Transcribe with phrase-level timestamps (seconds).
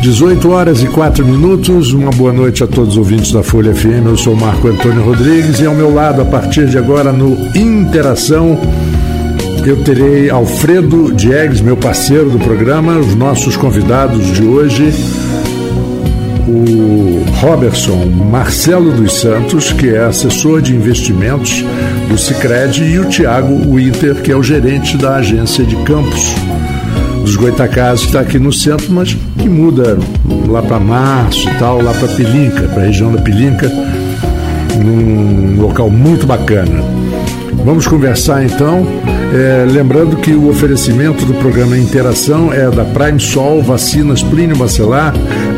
[0.00, 1.92] 18 horas e 4 minutos.
[1.92, 4.06] Uma boa noite a todos os ouvintes da Folha FM.
[4.06, 8.58] Eu sou Marco Antônio Rodrigues e ao meu lado, a partir de agora, no Interação,
[9.66, 14.94] eu terei Alfredo Diegues, meu parceiro do programa, os nossos convidados de hoje,
[16.46, 21.64] o Robertson Marcelo dos Santos, que é assessor de investimentos
[22.08, 26.34] do Cicred, e o Tiago Winter, que é o gerente da agência de campus
[27.22, 29.98] dos Goitacazes, que está aqui no centro, mas que muda
[30.46, 33.70] lá para Março e tal, lá para Pilinca, para a região da Pilinca,
[34.82, 36.82] num local muito bacana.
[37.64, 38.86] Vamos conversar então,
[39.34, 45.12] é, lembrando que o oferecimento do programa Interação é da Prime Sol, Vacinas Plínio Bacelar,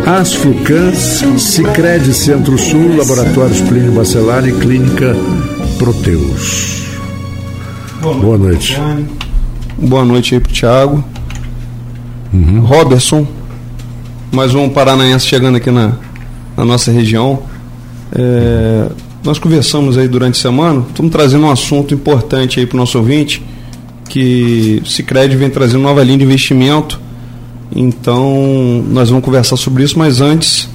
[0.07, 5.15] Asflucan, Cicred Centro-Sul, Laboratórios Plínio Bacelar e Clínica
[5.79, 6.81] Proteus.
[8.01, 8.77] Boa noite.
[8.77, 9.11] Boa noite,
[9.79, 11.05] Boa noite aí pro Thiago.
[12.33, 12.61] Uhum.
[12.61, 13.27] Robertson,
[14.31, 15.95] mais um paranaense chegando aqui na,
[16.57, 17.43] na nossa região.
[18.13, 18.89] É,
[19.25, 22.97] nós conversamos aí durante a semana, estamos trazendo um assunto importante aí para o nosso
[22.99, 23.43] ouvinte,
[24.09, 27.01] que o Cicred vem trazendo nova linha de investimento.
[27.75, 30.69] Então, nós vamos conversar sobre isso, mas antes,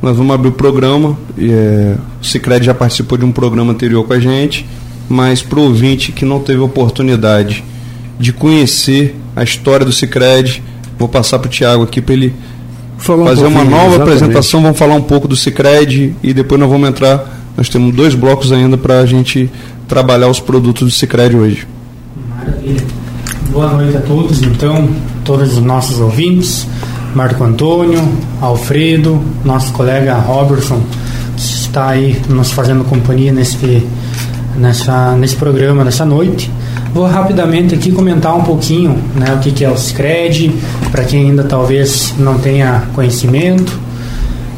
[0.00, 1.18] nós vamos abrir o programa.
[1.38, 4.64] É, o Cicred já participou de um programa anterior com a gente,
[5.06, 7.62] mas para o ouvinte que não teve oportunidade
[8.18, 10.62] de conhecer a história do Cicred,
[10.98, 12.34] Vou passar para o Tiago aqui para ele
[12.98, 14.02] falar fazer um uma nova exatamente.
[14.02, 14.62] apresentação.
[14.62, 17.42] Vamos falar um pouco do Cicred e depois nós vamos entrar.
[17.56, 19.50] Nós temos dois blocos ainda para a gente
[19.86, 21.68] trabalhar os produtos do Cicred hoje.
[22.28, 22.84] Maravilha.
[23.50, 24.88] Boa noite a todos, então,
[25.24, 26.66] todos os nossos ouvintes.
[27.14, 28.02] Marco Antônio,
[28.40, 30.82] Alfredo, nosso colega Robertson,
[31.36, 33.86] que está aí nos fazendo companhia nesse,
[34.56, 36.50] nessa, nesse programa nessa noite.
[36.94, 40.54] Vou rapidamente aqui comentar um pouquinho né, o que, que é o Scred,
[40.92, 43.76] para quem ainda talvez não tenha conhecimento.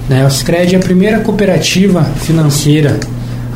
[0.06, 3.00] Né, o Scred é a primeira cooperativa financeira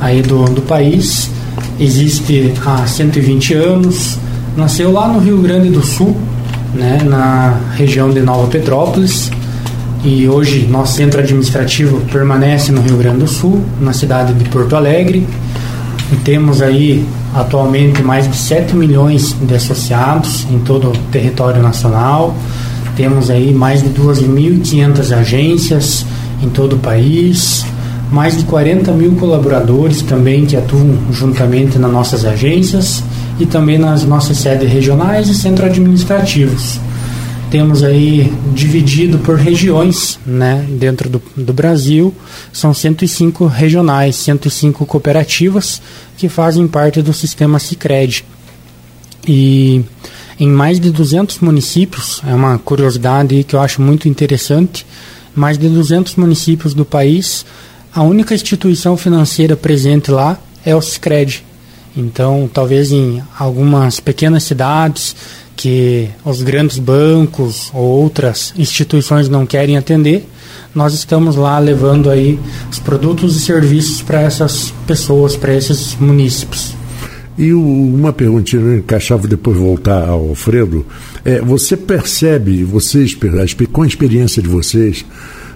[0.00, 1.31] aí do, do país,
[1.78, 4.16] existe há 120 anos,
[4.56, 6.16] nasceu lá no Rio Grande do Sul,
[6.72, 9.31] né, na região de Nova Petrópolis,
[10.03, 14.75] e hoje nosso centro administrativo permanece no Rio Grande do Sul, na cidade de Porto
[14.75, 15.26] Alegre.
[16.10, 22.35] E temos aí atualmente mais de 7 milhões de associados em todo o território nacional.
[22.97, 26.07] Temos aí mais de 2.500 agências
[26.43, 27.65] em todo o país,
[28.11, 33.03] mais de 40 mil colaboradores também que atuam juntamente nas nossas agências
[33.39, 36.81] e também nas nossas sedes regionais e centros administrativos
[37.50, 42.15] temos aí dividido por regiões, né, dentro do, do Brasil,
[42.53, 45.83] são 105 regionais, 105 cooperativas
[46.16, 48.25] que fazem parte do sistema Sicredi.
[49.27, 49.84] E
[50.38, 54.87] em mais de 200 municípios, é uma curiosidade que eu acho muito interessante,
[55.34, 57.44] mais de 200 municípios do país,
[57.93, 61.44] a única instituição financeira presente lá é o Sicredi.
[61.97, 65.17] Então, talvez em algumas pequenas cidades
[65.60, 70.26] que os grandes bancos ou outras instituições não querem atender,
[70.75, 72.41] nós estamos lá levando aí
[72.71, 76.75] os produtos e serviços para essas pessoas, para esses munícipes.
[77.37, 80.87] E uma perguntinha, né, encaixava depois voltar ao Alfredo,
[81.26, 83.15] é, você percebe, vocês,
[83.70, 85.04] com a experiência de vocês,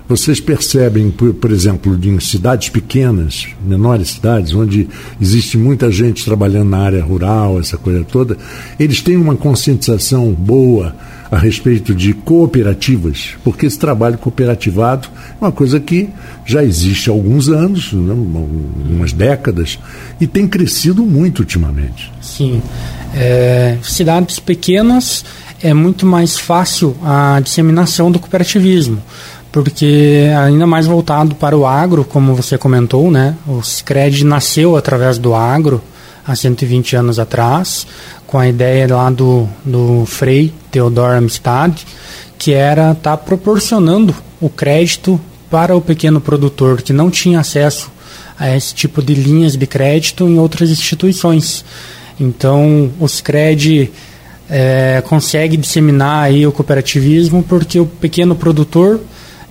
[0.07, 4.87] vocês percebem, por, por, exemplo, em cidades pequenas, menores cidades, onde
[5.21, 8.37] existe muita gente trabalhando na área rural, essa coisa toda,
[8.79, 10.95] eles têm uma conscientização boa
[11.31, 15.09] a respeito de cooperativas, porque esse trabalho cooperativado
[15.41, 16.09] é uma coisa que
[16.45, 19.79] já existe há alguns anos, né, algumas décadas,
[20.21, 22.13] e tem crescido muito ultimamente.
[22.21, 22.63] Sim.
[23.15, 25.25] É, cidades pequenas
[25.63, 29.03] é muito mais fácil a disseminação do cooperativismo
[29.55, 33.37] porque ainda mais voltado para o agro, como você comentou, né?
[33.47, 35.81] O Scred nasceu através do agro
[36.27, 37.87] há 120 anos atrás,
[38.27, 41.73] com a ideia lá do, do Frei Theodor Amistad,
[42.37, 47.93] que era estar tá proporcionando o crédito para o pequeno produtor que não tinha acesso
[48.37, 51.65] a esse tipo de linhas de crédito em outras instituições.
[52.19, 53.93] Então, o Scred
[54.51, 59.01] é, consegue disseminar aí o cooperativismo porque o pequeno produtor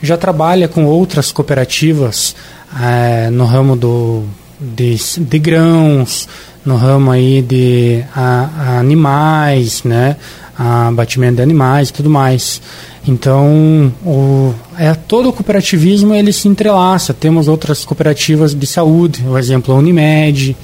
[0.03, 2.35] já trabalha com outras cooperativas
[2.79, 4.23] é, no ramo do,
[4.59, 6.27] de, de grãos,
[6.65, 10.17] no ramo aí de a, a animais, né?
[10.57, 12.61] abatimento de animais e tudo mais.
[13.07, 17.13] Então, o, é, todo o cooperativismo ele se entrelaça.
[17.13, 20.55] Temos outras cooperativas de saúde, o exemplo a Unimed.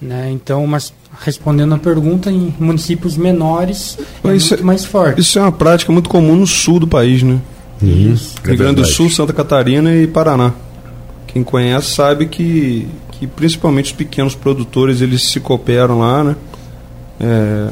[0.00, 0.30] Né?
[0.32, 0.92] Então, mas
[1.24, 5.20] respondendo a pergunta, em municípios menores é isso muito mais forte.
[5.20, 7.40] Isso é uma prática muito comum no sul do país, né?
[7.82, 10.52] É Rio Grande do Sul, Santa Catarina e Paraná.
[11.26, 16.36] Quem conhece sabe que, que principalmente os pequenos produtores eles se cooperam lá, né?
[17.20, 17.70] É,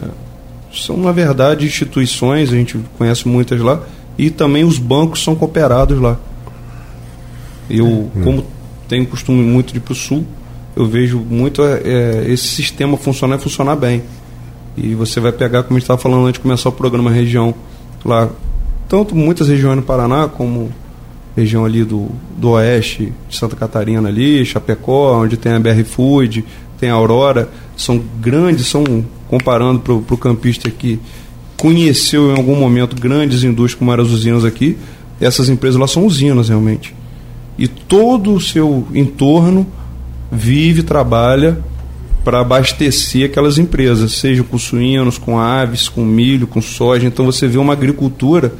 [0.72, 3.80] são na verdade instituições, a gente conhece muitas lá,
[4.18, 6.18] e também os bancos são cooperados lá.
[7.70, 8.10] Eu, uhum.
[8.22, 8.46] como
[8.88, 10.26] tenho costume muito de ir para o sul,
[10.76, 14.02] eu vejo muito é, é, esse sistema funcionar e funcionar bem.
[14.76, 17.54] E você vai pegar, como a gente estava falando antes de começar o programa, região
[18.04, 18.28] lá,
[18.88, 20.70] tanto muitas regiões no Paraná, como
[21.36, 26.44] região ali do, do oeste de Santa Catarina ali, Chapecó, onde tem a BR Food,
[26.78, 31.00] tem a Aurora, são grandes, são, comparando para o campista que
[31.56, 34.76] conheceu em algum momento grandes indústrias como eram as usinas aqui,
[35.20, 36.94] essas empresas lá são usinas realmente.
[37.58, 39.66] E todo o seu entorno
[40.30, 41.58] vive, trabalha
[42.24, 47.06] para abastecer aquelas empresas, seja com suínos, com aves, com milho, com soja.
[47.06, 48.52] Então você vê uma agricultura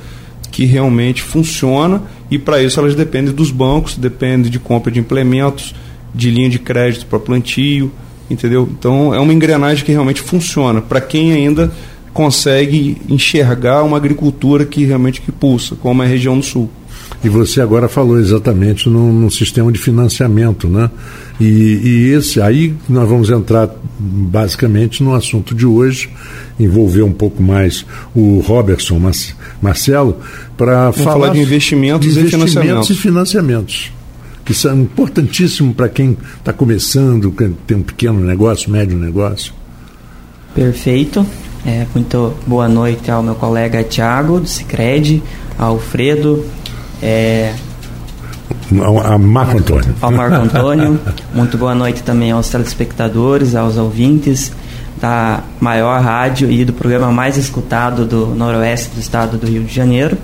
[0.52, 5.74] que realmente funciona e para isso elas dependem dos bancos, dependem de compra de implementos,
[6.14, 7.90] de linha de crédito para plantio,
[8.30, 8.68] entendeu?
[8.70, 11.72] Então é uma engrenagem que realmente funciona para quem ainda
[12.12, 16.70] consegue enxergar uma agricultura que realmente que pulsa, como a região do sul.
[17.22, 20.90] E você agora falou exatamente no, no sistema de financiamento, né?
[21.40, 23.68] E, e, esse aí nós vamos entrar
[23.98, 26.10] basicamente no assunto de hoje,
[26.60, 27.84] envolver um pouco mais
[28.14, 29.00] o Robertson
[29.60, 30.18] Marcelo
[30.56, 32.90] para falar, falar, de investimentos, de investimentos e financiamentos.
[32.90, 33.92] e financiamentos
[34.44, 39.54] que são importantíssimos para quem está começando, quem tem um pequeno negócio, médio negócio.
[40.54, 41.26] Perfeito.
[41.66, 45.22] É, muito boa noite ao meu colega Tiago, do Cicred,
[45.58, 46.44] Alfredo,
[47.04, 47.52] é,
[49.04, 49.94] a Marco Antônio.
[50.00, 50.98] Ao Marco Antônio.
[51.34, 54.50] Muito boa noite também aos telespectadores, aos ouvintes
[54.98, 59.74] da maior rádio e do programa mais escutado do noroeste do estado do Rio de
[59.74, 60.16] Janeiro.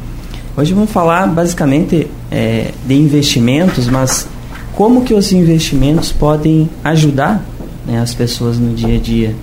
[0.56, 4.26] Hoje vamos falar basicamente é, de investimentos, mas
[4.74, 7.44] como que os investimentos podem ajudar
[7.86, 9.36] né, as pessoas no dia a dia.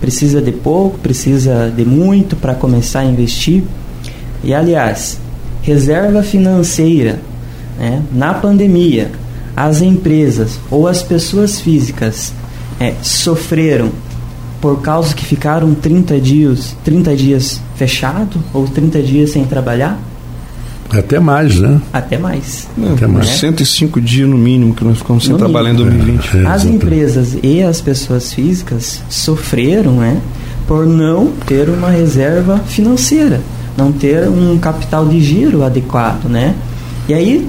[0.00, 3.62] Precisa de pouco, precisa de muito para começar a investir.
[4.42, 5.20] E aliás,
[5.70, 7.20] reserva financeira.
[7.78, 8.02] Né?
[8.12, 9.10] Na pandemia,
[9.56, 12.32] as empresas ou as pessoas físicas
[12.80, 13.90] é, sofreram
[14.60, 19.98] por causa que ficaram 30 dias, 30 dias fechado ou 30 dias sem trabalhar?
[20.90, 21.80] Até mais, né?
[21.92, 22.66] Até mais.
[22.76, 23.28] Não, Até mais.
[23.28, 25.88] 105 dias no mínimo que nós ficamos sem no trabalhar mínimo.
[25.88, 26.36] em 2020.
[26.36, 30.20] É, é, as empresas e as pessoas físicas sofreram né,
[30.66, 33.40] por não ter uma reserva financeira
[33.76, 36.54] não ter um capital de giro adequado, né?
[37.08, 37.48] E aí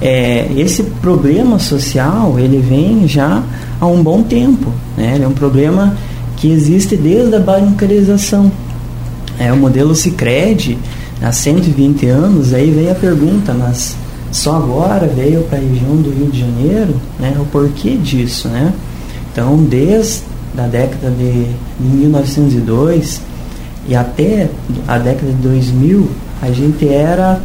[0.00, 3.42] é, esse problema social ele vem já
[3.80, 5.12] há um bom tempo, né?
[5.14, 5.96] Ele é um problema
[6.36, 8.50] que existe desde a bancarização.
[9.38, 10.78] É o modelo Sicredi
[11.22, 12.52] há 120 anos.
[12.52, 13.96] Aí veio a pergunta, mas
[14.30, 17.34] só agora veio para a região do Rio de Janeiro, né?
[17.38, 18.72] O porquê disso, né?
[19.32, 20.22] Então, desde
[20.56, 21.46] a década de,
[21.80, 23.20] de 1902
[23.88, 24.48] e até
[24.86, 26.08] a década de 2000,
[26.40, 27.40] a gente era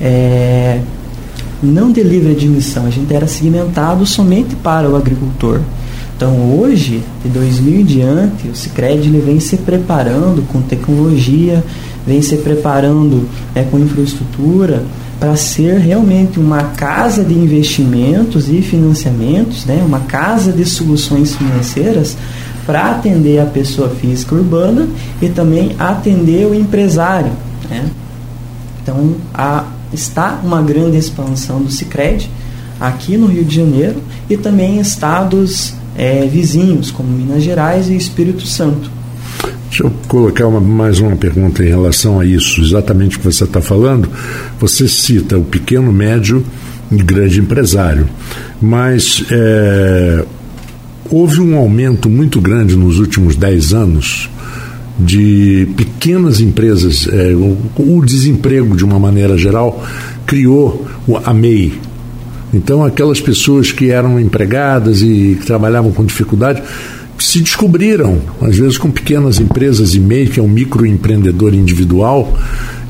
[0.00, 0.80] é,
[1.62, 5.60] não de livre admissão, a gente era segmentado somente para o agricultor.
[6.16, 11.62] Então hoje, de 2000 em diante, o Cicred ele vem se preparando com tecnologia,
[12.06, 14.82] vem se preparando é, com infraestrutura
[15.20, 22.16] para ser realmente uma casa de investimentos e financiamentos, né, uma casa de soluções financeiras
[22.68, 24.86] para atender a pessoa física urbana
[25.22, 27.32] e também atender o empresário.
[27.70, 27.88] Né?
[28.82, 32.30] Então, a, está uma grande expansão do Cicred
[32.78, 37.96] aqui no Rio de Janeiro e também em estados é, vizinhos, como Minas Gerais e
[37.96, 38.90] Espírito Santo.
[39.70, 43.44] Deixa eu colocar uma, mais uma pergunta em relação a isso, exatamente o que você
[43.44, 44.10] está falando.
[44.60, 46.44] Você cita o pequeno, médio
[46.92, 48.06] e grande empresário,
[48.60, 50.22] mas é,
[51.10, 54.28] Houve um aumento muito grande nos últimos 10 anos
[54.98, 57.08] de pequenas empresas.
[57.10, 59.82] É, o, o, desemprego, de uma maneira geral,
[60.26, 60.86] criou
[61.24, 61.80] a MEI.
[62.52, 66.62] Então, aquelas pessoas que eram empregadas e que trabalhavam com dificuldade
[67.18, 72.36] se descobriram, às vezes com pequenas empresas e MEI, que é um microempreendedor individual.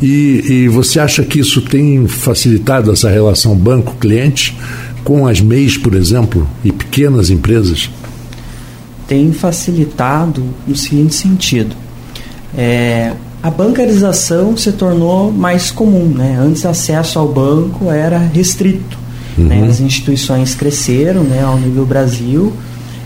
[0.03, 4.57] E, e você acha que isso tem facilitado essa relação banco-cliente
[5.03, 7.91] com as MEIs, por exemplo, e pequenas empresas?
[9.09, 11.75] Tem facilitado no seguinte sentido.
[12.57, 16.07] É, a bancarização se tornou mais comum.
[16.07, 16.39] Né?
[16.39, 18.99] Antes, o acesso ao banco era restrito.
[19.37, 19.57] Né?
[19.57, 19.63] Uhum.
[19.63, 19.69] Né?
[19.69, 22.53] As instituições cresceram né, ao nível Brasil.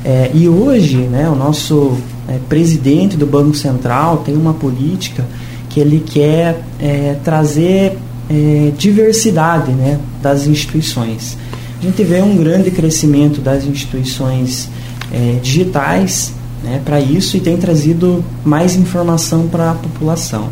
[0.04, 1.96] É, e hoje, né, o nosso
[2.28, 5.24] é, presidente do Banco Central tem uma política
[5.68, 7.96] que ele quer é, trazer
[8.28, 11.38] é, diversidade né, das instituições.
[11.80, 14.68] A gente vê um grande crescimento das instituições
[15.12, 20.48] é, digitais né, para isso e tem trazido mais informação para a população.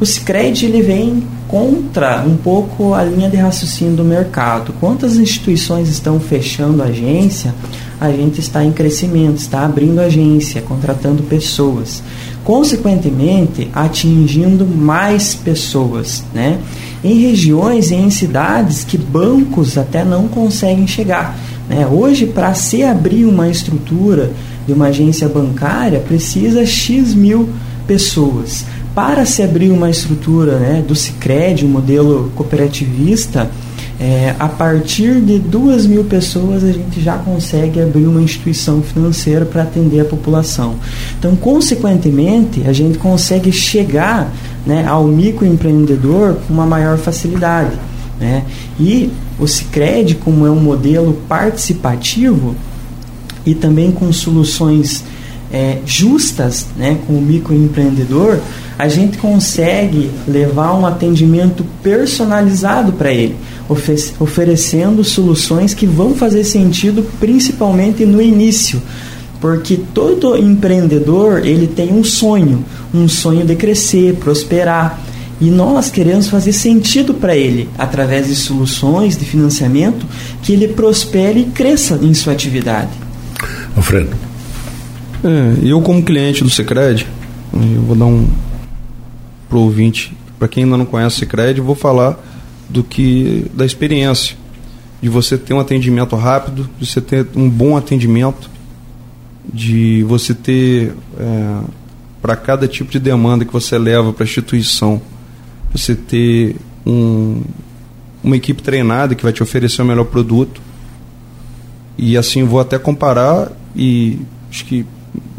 [0.00, 4.72] O Cicred ele vem contra um pouco a linha de raciocínio do mercado.
[4.80, 7.54] Quantas instituições estão fechando a agência,
[8.00, 12.02] a gente está em crescimento, está abrindo agência, contratando pessoas,
[12.42, 16.58] consequentemente atingindo mais pessoas, né?
[17.04, 21.38] Em regiões e em cidades que bancos até não conseguem chegar.
[21.68, 21.86] Né?
[21.86, 24.30] Hoje, para se abrir uma estrutura
[24.66, 27.48] de uma agência bancária, precisa X mil
[27.86, 28.64] pessoas
[28.94, 33.50] para se abrir uma estrutura né, do Cicred, um modelo cooperativista,
[34.00, 39.44] é, a partir de duas mil pessoas a gente já consegue abrir uma instituição financeira
[39.44, 40.74] para atender a população.
[41.18, 44.32] Então, consequentemente, a gente consegue chegar
[44.66, 47.70] né, ao microempreendedor com uma maior facilidade.
[48.20, 48.44] Né?
[48.78, 52.54] E o Cicred, como é um modelo participativo
[53.44, 55.04] e também com soluções
[55.52, 58.38] é, justas né, com o microempreendedor,
[58.78, 63.36] a gente consegue levar um atendimento personalizado para ele,
[63.68, 68.82] ofe oferecendo soluções que vão fazer sentido principalmente no início.
[69.40, 72.64] Porque todo empreendedor ele tem um sonho,
[72.94, 75.00] um sonho de crescer, prosperar.
[75.42, 80.06] E nós queremos fazer sentido para ele, através de soluções de financiamento,
[80.40, 82.92] que ele prospere e cresça em sua atividade.
[83.74, 84.16] Alfredo.
[85.24, 87.04] É, eu, como cliente do Secred,
[87.52, 88.28] eu vou dar um
[89.48, 92.24] para o ouvinte, para quem ainda não conhece o Secred, vou falar
[92.70, 94.36] do que da experiência
[95.02, 98.48] de você ter um atendimento rápido, de você ter um bom atendimento,
[99.52, 101.60] de você ter é,
[102.22, 105.02] para cada tipo de demanda que você leva para a instituição,
[105.72, 107.42] você ter um,
[108.22, 110.60] uma equipe treinada que vai te oferecer o melhor produto.
[111.96, 114.86] E assim vou até comparar e acho que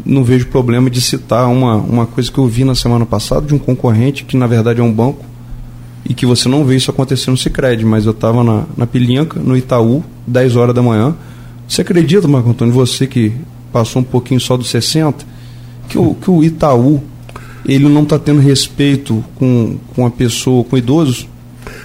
[0.04, 3.54] não vejo problema de citar uma, uma coisa que eu vi na semana passada de
[3.54, 5.24] um concorrente que na verdade é um banco
[6.04, 9.40] e que você não vê isso acontecer no Cicred, mas eu estava na, na Pilinca,
[9.40, 11.16] no Itaú, 10 horas da manhã.
[11.66, 13.32] Você acredita, Marco Antônio, você que
[13.72, 15.24] passou um pouquinho só dos 60,
[15.88, 17.02] que o, que o Itaú
[17.64, 21.28] ele não está tendo respeito com, com a pessoa, com idosos?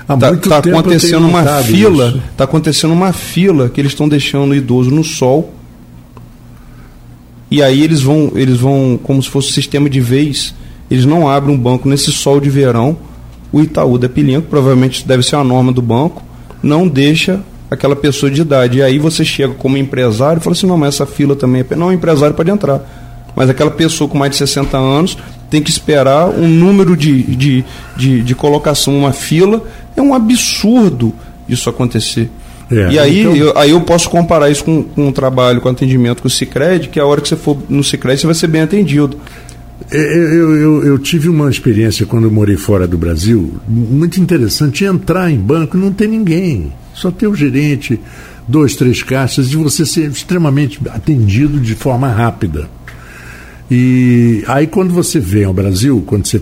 [0.01, 4.91] Está tá acontecendo uma fila, está acontecendo uma fila que eles estão deixando o idoso
[4.91, 5.53] no sol
[7.51, 10.53] e aí eles vão, eles vão, como se fosse um sistema de vez,
[10.89, 12.95] eles não abrem um banco nesse sol de verão.
[13.51, 16.23] O Itaú da Pilinha, que provavelmente deve ser a norma do banco,
[16.61, 17.39] não deixa
[17.71, 18.77] aquela pessoa de idade.
[18.77, 21.75] E aí você chega como empresário e fala assim: não, mas essa fila também é.
[21.75, 22.98] Não, o empresário pode entrar.
[23.39, 25.17] Mas aquela pessoa com mais de 60 anos
[25.49, 27.65] tem que esperar um número de, de,
[27.95, 29.63] de, de colocação, uma fila.
[29.95, 31.15] É um absurdo
[31.47, 32.29] isso acontecer.
[32.69, 33.35] É, e aí, então...
[33.35, 36.89] eu, aí eu posso comparar isso com, com um trabalho, com atendimento com o Cicred,
[36.89, 39.17] que a hora que você for no Cicred você vai ser bem atendido.
[39.89, 44.19] É, é, eu, eu, eu, tive uma experiência quando eu morei fora do Brasil, muito
[44.19, 47.99] interessante, entrar em banco não tem ninguém, só tem o gerente,
[48.47, 52.69] dois, três caixas, e você ser extremamente atendido de forma rápida.
[53.69, 56.41] E aí quando você vem ao Brasil, quando você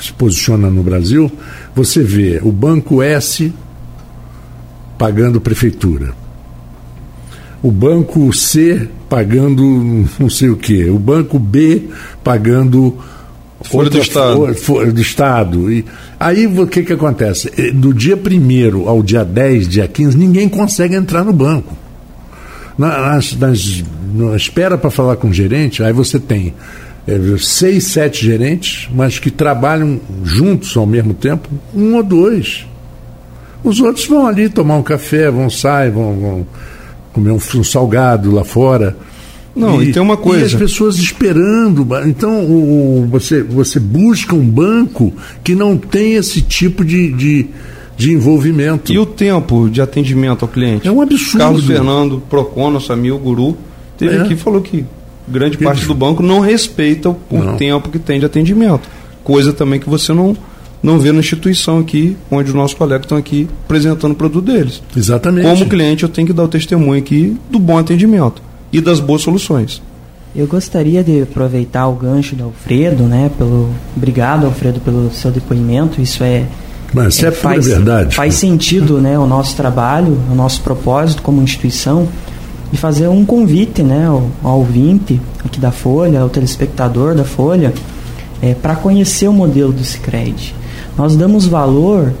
[0.00, 1.30] se posiciona no Brasil,
[1.74, 3.52] você vê o Banco S
[4.98, 6.12] pagando prefeitura.
[7.62, 9.62] O banco C pagando
[10.18, 10.88] não sei o quê.
[10.88, 11.88] O banco B
[12.24, 12.96] pagando
[13.62, 14.54] Folha do Estado.
[14.54, 15.70] Folha do Estado.
[15.70, 15.84] E
[16.18, 17.50] aí o que, que acontece?
[17.72, 21.76] Do dia 1 ao dia 10, dia 15, ninguém consegue entrar no banco.
[22.80, 23.84] Na, nas, nas,
[24.14, 26.54] na espera para falar com o gerente, aí você tem
[27.06, 32.64] é, seis, sete gerentes, mas que trabalham juntos ao mesmo tempo, um ou dois.
[33.62, 36.46] Os outros vão ali tomar um café, vão sair, vão, vão
[37.12, 38.96] comer um, um, salgado lá fora.
[39.54, 40.44] Não, e, e, tem uma coisa.
[40.44, 41.86] E as pessoas esperando.
[42.06, 45.12] Então, o, o, você, você busca um banco
[45.44, 47.46] que não tem esse tipo de, de,
[48.00, 48.92] de, envolvimento.
[48.92, 50.86] E o tempo de atendimento ao cliente?
[50.86, 51.38] É um absurdo.
[51.38, 53.56] Carlos Fernando, Procon, nosso amigo Guru,
[53.96, 54.20] teve é.
[54.20, 54.84] aqui e falou que
[55.28, 58.88] grande que parte do banco não respeita o, o tempo que tem de atendimento.
[59.22, 60.36] Coisa também que você não
[60.82, 64.82] não vê na instituição aqui, onde os nossos colegas estão aqui apresentando o produto deles.
[64.96, 65.46] Exatamente.
[65.46, 68.42] Como cliente, eu tenho que dar o testemunho aqui do bom atendimento
[68.72, 69.82] e das boas soluções.
[70.34, 73.30] Eu gostaria de aproveitar o gancho do Alfredo, né?
[73.36, 76.00] Pelo, obrigado, Alfredo, pelo seu depoimento.
[76.00, 76.46] Isso é.
[76.92, 78.14] Mas é, é faz, verdade.
[78.14, 79.18] Faz sentido, né?
[79.18, 82.08] O nosso trabalho, o nosso propósito como instituição
[82.72, 84.06] de fazer um convite, né?
[84.06, 87.72] Ao, ao ouvinte aqui da Folha, ao telespectador da Folha,
[88.42, 90.54] é, para conhecer o modelo do Cicred.
[90.96, 92.12] Nós damos valor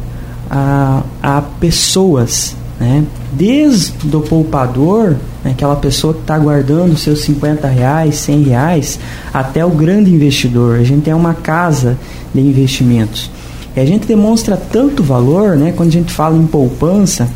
[0.50, 3.04] a, a pessoas, né?
[3.32, 5.52] desde o poupador, né?
[5.52, 8.98] aquela pessoa que está guardando seus 50 reais, 100 reais,
[9.32, 10.78] até o grande investidor.
[10.78, 11.96] A gente tem uma casa
[12.34, 13.30] de investimentos.
[13.76, 15.72] E a gente demonstra tanto valor, né?
[15.76, 17.28] quando a gente fala em poupança,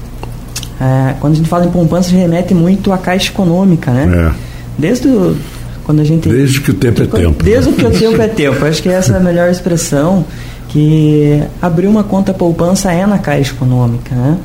[0.81, 4.31] é, quando a gente fala em poupança, remete muito à caixa econômica, né?
[4.31, 4.35] É.
[4.77, 5.37] Desde o,
[5.85, 8.65] quando a gente desde que o tempo é tempo desde que o tempo é tempo
[8.65, 10.25] acho que essa é a melhor expressão
[10.69, 14.39] que abrir uma conta poupança é na Caixa Econômica, né?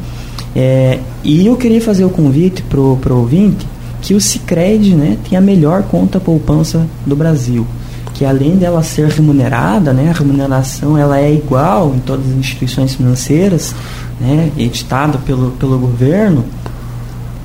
[0.56, 3.66] É, e eu queria fazer o convite pro, pro ouvinte
[4.02, 7.66] que o Sicredi, né, tem a melhor conta poupança do Brasil,
[8.20, 12.94] que além dela ser remunerada, né, a remuneração ela é igual em todas as instituições
[12.94, 13.74] financeiras,
[14.20, 16.44] né, editada pelo, pelo governo,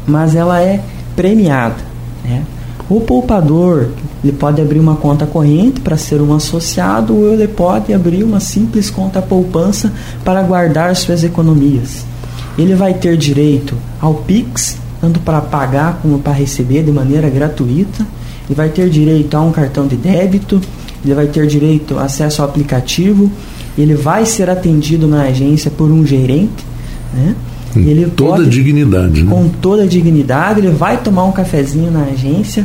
[0.04, 0.82] mas ela é
[1.14, 1.76] premiada,
[2.24, 2.42] né?
[2.90, 3.90] O poupador
[4.24, 8.40] ele pode abrir uma conta corrente para ser um associado ou ele pode abrir uma
[8.40, 9.92] simples conta poupança
[10.24, 12.04] para guardar suas economias.
[12.58, 18.04] Ele vai ter direito ao Pix, tanto para pagar como para receber de maneira gratuita.
[18.46, 20.60] Ele vai ter direito a um cartão de débito,
[21.04, 23.30] ele vai ter direito a acesso ao aplicativo,
[23.76, 26.64] ele vai ser atendido na agência por um gerente,
[27.12, 27.34] né?
[27.76, 29.30] ele toda pode, dignidade, né?
[29.30, 32.64] Com toda dignidade, ele vai tomar um cafezinho na agência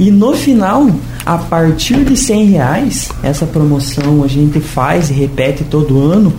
[0.00, 0.90] e no final,
[1.26, 6.32] a partir de 100 reais, essa promoção a gente faz e repete todo ano,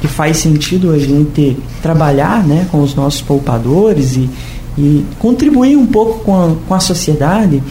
[0.00, 4.30] que faz sentido a gente trabalhar né, com os nossos poupadores e,
[4.76, 7.62] e contribuir um pouco com a, com a sociedade.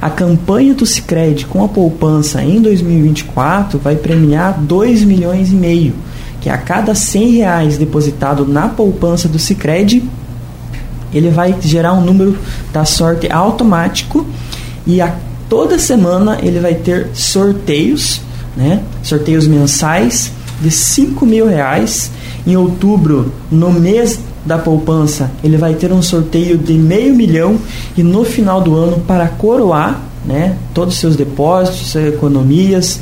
[0.00, 5.94] A campanha do Cicred com a poupança em 2024 vai premiar 2 milhões e meio
[6.40, 10.02] que a cada 100 reais depositado na poupança do Cicred,
[11.12, 12.38] ele vai gerar um número
[12.72, 14.26] da sorte automático
[14.86, 15.14] e a
[15.48, 18.22] toda semana ele vai ter sorteios,
[18.56, 18.82] né?
[19.02, 22.10] Sorteios mensais de 5 mil reais.
[22.46, 27.58] Em outubro, no mês da poupança, ele vai ter um sorteio de meio milhão
[27.96, 33.00] e no final do ano, para coroar né, todos os seus depósitos, suas economias,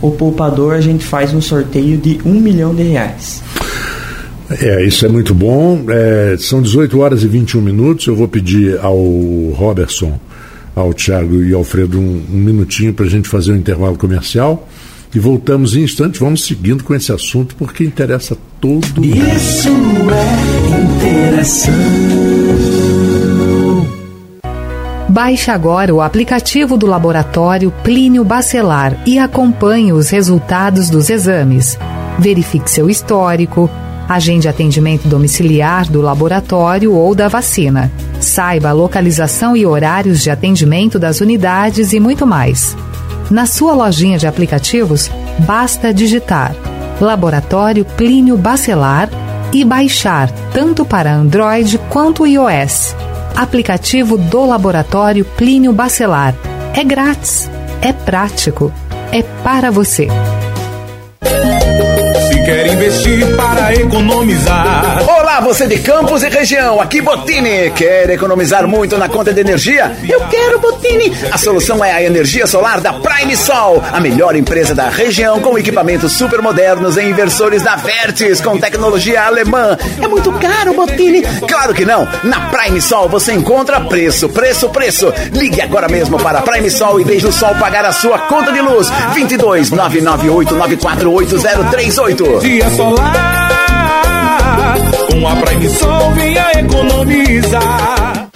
[0.00, 3.42] o poupador, a gente faz um sorteio de um milhão de reais.
[4.60, 5.84] É, isso é muito bom.
[5.88, 8.06] É, são 18 horas e 21 minutos.
[8.06, 8.98] Eu vou pedir ao
[9.54, 10.18] Robertson,
[10.74, 14.68] ao Tiago e ao Alfredo um, um minutinho para a gente fazer um intervalo comercial.
[15.14, 19.34] E voltamos em instantes, vamos seguindo com esse assunto, porque interessa todo mundo.
[19.36, 20.61] Isso é
[21.42, 21.82] interessante.
[25.08, 31.78] Baixe agora o aplicativo do laboratório Plínio Bacelar e acompanhe os resultados dos exames.
[32.18, 33.68] Verifique seu histórico,
[34.08, 37.92] agende atendimento domiciliar do laboratório ou da vacina.
[38.20, 42.76] Saiba a localização e horários de atendimento das unidades e muito mais.
[43.30, 46.54] Na sua lojinha de aplicativos, basta digitar
[47.00, 49.10] Laboratório Plínio Bacelar
[49.52, 52.94] e baixar tanto para Android quanto iOS
[53.36, 56.34] aplicativo do Laboratório Plínio Bacelar.
[56.74, 58.72] É grátis, é prático,
[59.10, 60.08] é para você
[62.44, 65.02] quer investir para economizar.
[65.08, 67.70] Olá, você de Campos e região, aqui Botini.
[67.70, 69.96] Quer economizar muito na conta de energia?
[70.08, 71.12] Eu quero Botini.
[71.30, 75.56] A solução é a energia solar da Prime Sol, a melhor empresa da região com
[75.56, 79.76] equipamentos super modernos e inversores da Vertis com tecnologia alemã.
[80.02, 81.22] É muito caro, Botini?
[81.46, 82.08] Claro que não.
[82.24, 85.12] Na Prime Sol você encontra preço, preço, preço.
[85.32, 88.52] Ligue agora mesmo para a Prime Sol e deixe o sol pagar a sua conta
[88.52, 88.88] de luz.
[89.14, 93.52] 22 998 948038 dia solar.
[95.10, 98.28] Com a Prime Sol venha economizar.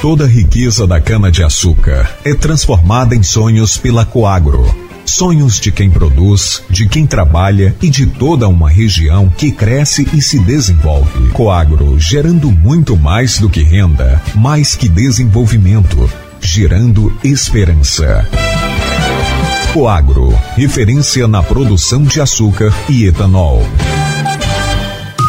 [0.00, 4.64] Toda a riqueza da cana-de-açúcar é transformada em sonhos pela Coagro.
[5.04, 10.20] Sonhos de quem produz, de quem trabalha e de toda uma região que cresce e
[10.20, 11.30] se desenvolve.
[11.30, 16.10] Coagro, gerando muito mais do que renda, mais que desenvolvimento,
[16.40, 18.26] gerando esperança.
[19.72, 23.62] Coagro, referência na produção de açúcar e etanol.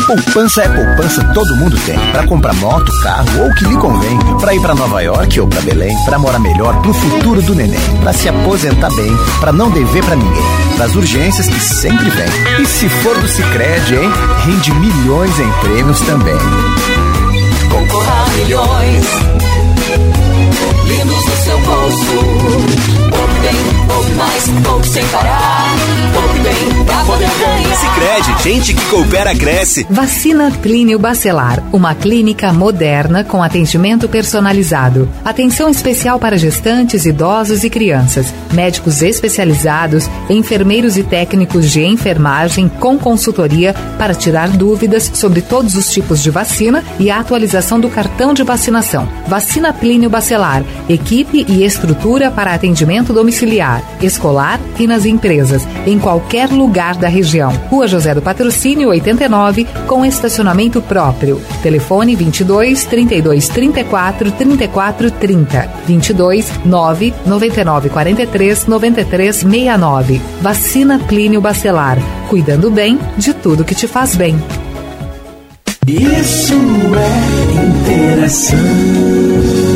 [0.06, 1.98] Poupança é poupança, todo mundo tem.
[2.12, 4.20] Para comprar moto, carro ou o que lhe convém.
[4.42, 5.96] Para ir para Nova York ou para Belém.
[6.04, 7.80] Para morar melhor pro futuro do neném.
[8.02, 9.16] Para se aposentar bem.
[9.40, 10.44] Para não dever para ninguém.
[10.76, 12.28] Para as urgências que sempre vem.
[12.62, 14.12] E se for do Cicred, hein?
[14.46, 16.36] Rende milhões em prêmios também.
[17.70, 19.06] Concorra milhões.
[20.86, 25.76] Lindos no seu bolso Poupe bem, poupe mais, poupe sem parar.
[26.14, 27.76] Poupe bem pra poder ganhar.
[27.76, 29.86] Sicredi Gente que coopera cresce.
[29.90, 35.08] Vacina Clínio Bacelar, uma clínica moderna com atendimento personalizado.
[35.24, 38.34] Atenção especial para gestantes, idosos e crianças.
[38.52, 45.92] Médicos especializados, enfermeiros e técnicos de enfermagem com consultoria para tirar dúvidas sobre todos os
[45.92, 49.08] tipos de vacina e a atualização do cartão de vacinação.
[49.28, 56.50] Vacina Plínio Bacelar, equipe e estrutura para atendimento domiciliar, escolar e nas empresas, em qualquer
[56.50, 57.52] lugar da região.
[57.70, 61.42] Rua José do Patrocínio 89, com estacionamento próprio.
[61.62, 65.70] Telefone 22 32 34 34 30.
[65.86, 70.22] 22 9 99 43 93 69.
[70.42, 71.98] Vacina Plínio Bacelar.
[72.30, 74.36] Cuidando bem de tudo que te faz bem.
[75.86, 76.56] Isso
[76.96, 79.73] é interação.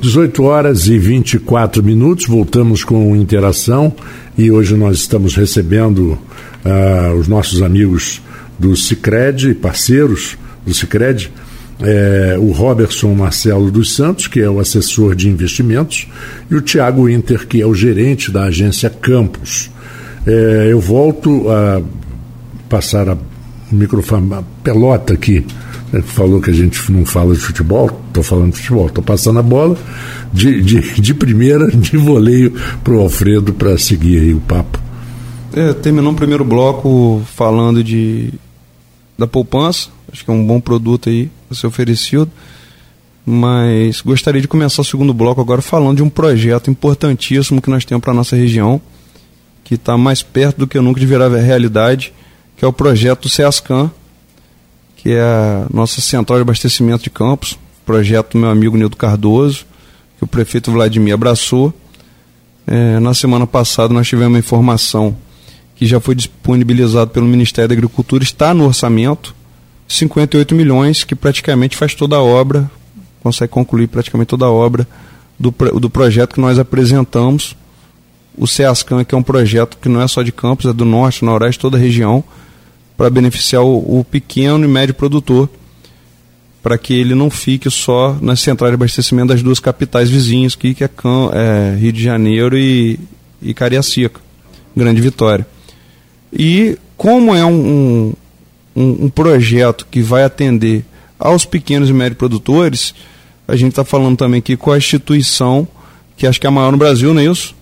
[0.00, 3.92] 18 horas e 24 minutos, voltamos com interação
[4.36, 6.18] e hoje nós estamos recebendo
[6.64, 8.22] uh, os nossos amigos
[8.58, 11.30] do Cicred, parceiros do Cicred,
[11.82, 16.06] é, o Robertson Marcelo dos Santos, que é o assessor de investimentos,
[16.50, 19.70] e o Tiago Inter, que é o gerente da agência Campos.
[20.26, 21.80] É, eu volto a
[22.68, 23.16] passar a
[23.72, 25.44] microfone, a pelota aqui.
[25.92, 29.38] Né, falou que a gente não fala de futebol, estou falando de futebol, estou passando
[29.40, 29.76] a bola
[30.32, 32.52] de, de, de primeira, de voleio
[32.84, 34.78] para o Alfredo para seguir aí o papo.
[35.52, 38.32] É, terminou o primeiro bloco falando de
[39.18, 42.30] da poupança, acho que é um bom produto aí a ser oferecido.
[43.26, 47.84] Mas gostaria de começar o segundo bloco agora falando de um projeto importantíssimo que nós
[47.84, 48.80] temos para a nossa região,
[49.62, 52.14] que está mais perto do que nunca de virar realidade,
[52.56, 53.90] que é o projeto SEASCAN,
[55.02, 59.64] que é a nossa central de abastecimento de campos, projeto do meu amigo Nildo Cardoso,
[60.18, 61.72] que o prefeito Vladimir abraçou.
[62.66, 65.16] É, na semana passada nós tivemos uma informação
[65.74, 69.34] que já foi disponibilizado pelo Ministério da Agricultura, está no orçamento,
[69.88, 72.70] 58 milhões, que praticamente faz toda a obra,
[73.22, 74.86] consegue concluir praticamente toda a obra
[75.38, 77.56] do, do projeto que nós apresentamos.
[78.36, 81.24] O CEASCAN, que é um projeto que não é só de Campos, é do norte,
[81.24, 82.22] noroeste, toda a região,
[83.00, 85.48] para beneficiar o, o, pequeno e médio produtor,
[86.62, 90.74] para que ele não fique só nas centrais de abastecimento das duas capitais vizinhas, que,
[90.74, 90.90] que é,
[91.32, 93.00] é Rio de Janeiro e,
[93.40, 94.20] e Cariacica,
[94.76, 95.46] Grande Vitória.
[96.30, 98.12] E como é um,
[98.76, 100.84] um, um projeto que vai atender
[101.18, 102.94] aos pequenos e médios produtores,
[103.48, 105.66] a gente está falando também aqui com a instituição,
[106.18, 107.54] que acho que é a maior no Brasil, não é isso?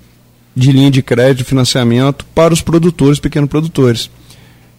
[0.57, 4.11] De linha de crédito, financiamento para os produtores, pequenos produtores.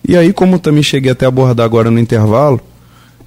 [0.07, 2.59] E aí, como também cheguei até a abordar agora no intervalo,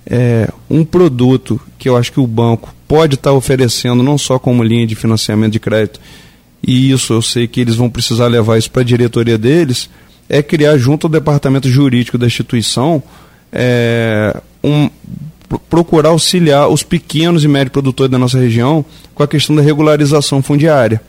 [0.07, 4.39] é um produto que eu acho que o banco pode estar tá oferecendo não só
[4.39, 6.01] como linha de financiamento de crédito,
[6.67, 9.89] e isso eu sei que eles vão precisar levar isso para a diretoria deles,
[10.29, 13.03] é criar junto ao departamento jurídico da instituição
[13.53, 14.89] é, um,
[15.69, 20.43] procurar auxiliar os pequenos e médios produtores da nossa região com a questão da regularização
[20.43, 21.01] fundiária.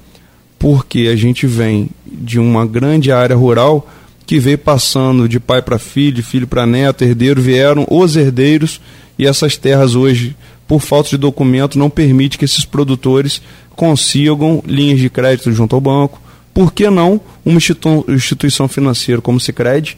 [0.60, 3.88] Porque a gente vem de uma grande área rural
[4.26, 8.80] que veio passando de pai para filho, de filho para neto, herdeiro, vieram os herdeiros
[9.18, 10.36] e essas terras hoje,
[10.68, 13.42] por falta de documento, não permite que esses produtores
[13.76, 16.22] consigam linhas de crédito junto ao banco,
[16.54, 17.60] por que não uma
[18.08, 19.98] instituição financeira como o Cicred,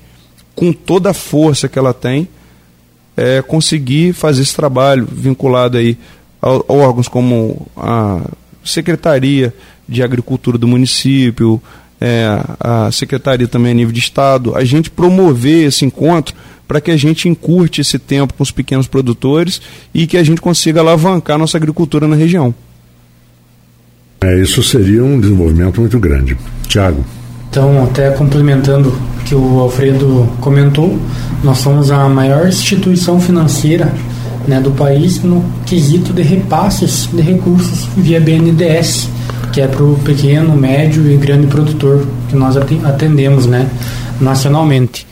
[0.56, 2.28] com toda a força que ela tem,
[3.16, 5.98] é, conseguir fazer esse trabalho vinculado aí
[6.42, 8.22] a, a órgãos como a
[8.64, 9.54] Secretaria
[9.88, 11.62] de Agricultura do município,
[12.00, 16.36] é, a Secretaria também a nível de Estado, a gente promover esse encontro
[16.68, 19.62] para que a gente encurte esse tempo com os pequenos produtores
[19.94, 22.54] e que a gente consiga alavancar nossa agricultura na região.
[24.22, 26.36] É, isso seria um desenvolvimento muito grande.
[26.68, 27.06] Tiago.
[27.50, 31.00] Então, até complementando o que o Alfredo comentou,
[31.44, 33.94] nós somos a maior instituição financeira
[34.48, 39.10] né, do país no quesito de repasses de recursos via BNDES,
[39.56, 43.70] que é para o pequeno, médio e grande produtor que nós atendemos né,
[44.20, 45.08] nacionalmente.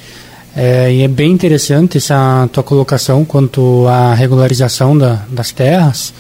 [0.53, 6.13] É, e é bem interessante essa tua colocação quanto à regularização da, das terras,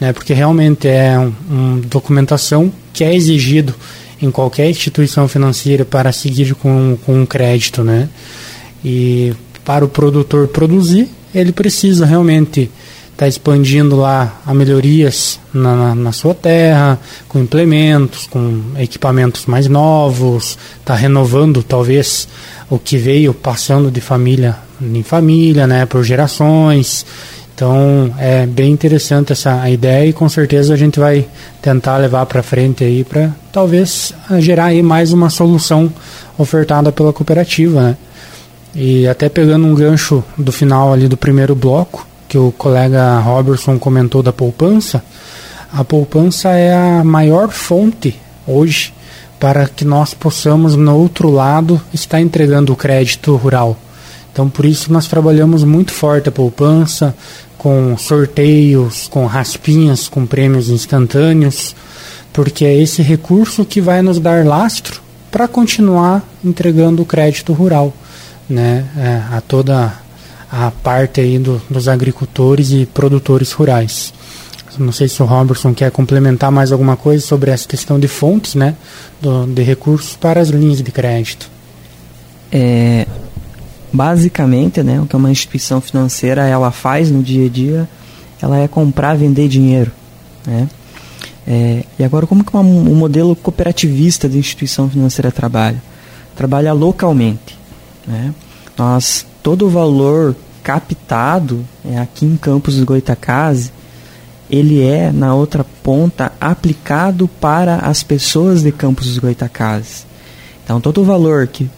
[0.00, 3.72] né, porque realmente é uma um documentação que é exigido
[4.20, 8.08] em qualquer instituição financeira para seguir com, com um crédito, né?
[8.84, 9.32] E
[9.64, 12.68] para o produtor produzir, ele precisa realmente
[13.18, 19.44] estar tá expandindo lá a melhorias na, na, na, sua terra, com implementos, com equipamentos
[19.46, 22.28] mais novos, está renovando talvez
[22.70, 27.04] o que veio passando de família em família, né, por gerações.
[27.52, 31.26] Então é bem interessante essa ideia e com certeza a gente vai
[31.60, 35.92] tentar levar para frente aí para talvez gerar aí mais uma solução
[36.38, 37.96] ofertada pela cooperativa, né?
[38.76, 43.78] E até pegando um gancho do final ali do primeiro bloco, que o colega Robertson
[43.78, 45.02] comentou da poupança,
[45.72, 48.92] a poupança é a maior fonte hoje
[49.38, 53.76] para que nós possamos, no outro lado, estar entregando o crédito rural.
[54.32, 57.14] Então, por isso, nós trabalhamos muito forte a poupança,
[57.56, 61.74] com sorteios, com raspinhas, com prêmios instantâneos,
[62.32, 67.92] porque é esse recurso que vai nos dar lastro para continuar entregando o crédito rural
[68.48, 69.92] né, é, a toda
[70.50, 74.12] a parte aí do, dos agricultores e produtores rurais.
[74.78, 78.54] Não sei se o Robertson quer complementar mais alguma coisa sobre essa questão de fontes,
[78.54, 78.76] né,
[79.20, 81.50] do, de recursos para as linhas de crédito.
[82.52, 83.06] É,
[83.92, 87.88] basicamente, né, o que uma instituição financeira ela faz no dia a dia,
[88.40, 89.90] ela é comprar, vender dinheiro,
[90.46, 90.68] né?
[91.50, 95.82] É, e agora como que um modelo cooperativista de instituição financeira trabalha?
[96.36, 97.58] Trabalha localmente,
[98.06, 98.34] né?
[98.78, 103.72] Nós todo o valor captado é, aqui em Campos do Goitacazes,
[104.50, 110.06] ele é na outra ponta aplicado para as pessoas de Campos dos Goitacazes.
[110.64, 111.68] Então todo o valor que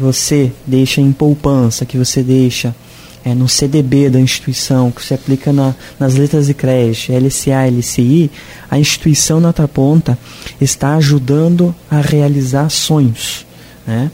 [0.00, 2.74] que você deixa em poupança, que você deixa
[3.22, 8.30] é, no CDB da instituição, que você aplica na, nas letras de crédito, LCA, LCI,
[8.70, 10.18] a instituição na outra ponta
[10.58, 13.44] está ajudando a realizar sonhos.
[13.86, 14.10] Né?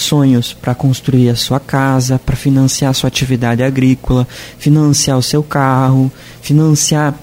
[0.00, 4.26] Sonhos para construir a sua casa, para financiar a sua atividade agrícola,
[4.58, 6.10] financiar o seu carro,
[6.40, 7.14] financiar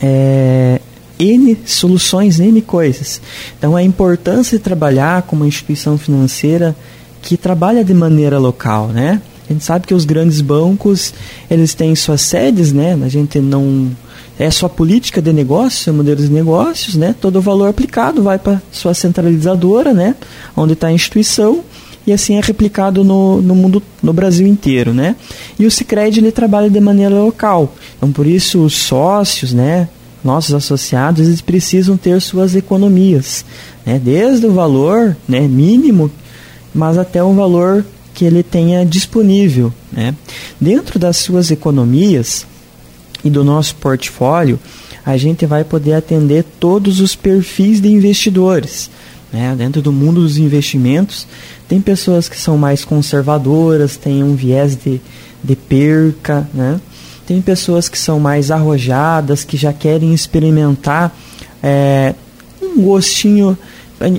[0.00, 0.80] é,
[1.18, 3.20] N soluções, N coisas.
[3.58, 6.76] Então a importância de trabalhar com uma instituição financeira
[7.20, 9.20] que trabalha de maneira local, né?
[9.48, 11.12] A gente sabe que os grandes bancos,
[11.50, 12.98] eles têm suas sedes, né?
[13.02, 13.90] A gente não
[14.38, 17.14] é sua política de negócio, seu modelo de negócios, né?
[17.20, 20.14] Todo o valor aplicado vai para sua centralizadora, né?
[20.56, 21.64] Onde está a instituição
[22.06, 25.16] e assim é replicado no, no mundo, no Brasil inteiro, né?
[25.58, 27.74] E o Sicredi ele trabalha de maneira local.
[27.96, 29.88] Então por isso os sócios, né?
[30.22, 33.44] Nossos associados, eles precisam ter suas economias,
[33.84, 34.00] né?
[34.02, 35.40] Desde o valor, né?
[35.40, 36.10] Mínimo
[36.74, 39.72] mas até um valor que ele tenha disponível.
[39.92, 40.14] Né?
[40.60, 42.46] Dentro das suas economias
[43.24, 44.58] e do nosso portfólio,
[45.04, 48.90] a gente vai poder atender todos os perfis de investidores.
[49.32, 49.54] Né?
[49.56, 51.26] Dentro do mundo dos investimentos,
[51.68, 55.00] tem pessoas que são mais conservadoras, têm um viés de,
[55.42, 56.80] de perca, né?
[57.26, 61.14] tem pessoas que são mais arrojadas, que já querem experimentar
[61.62, 62.14] é,
[62.62, 63.56] um gostinho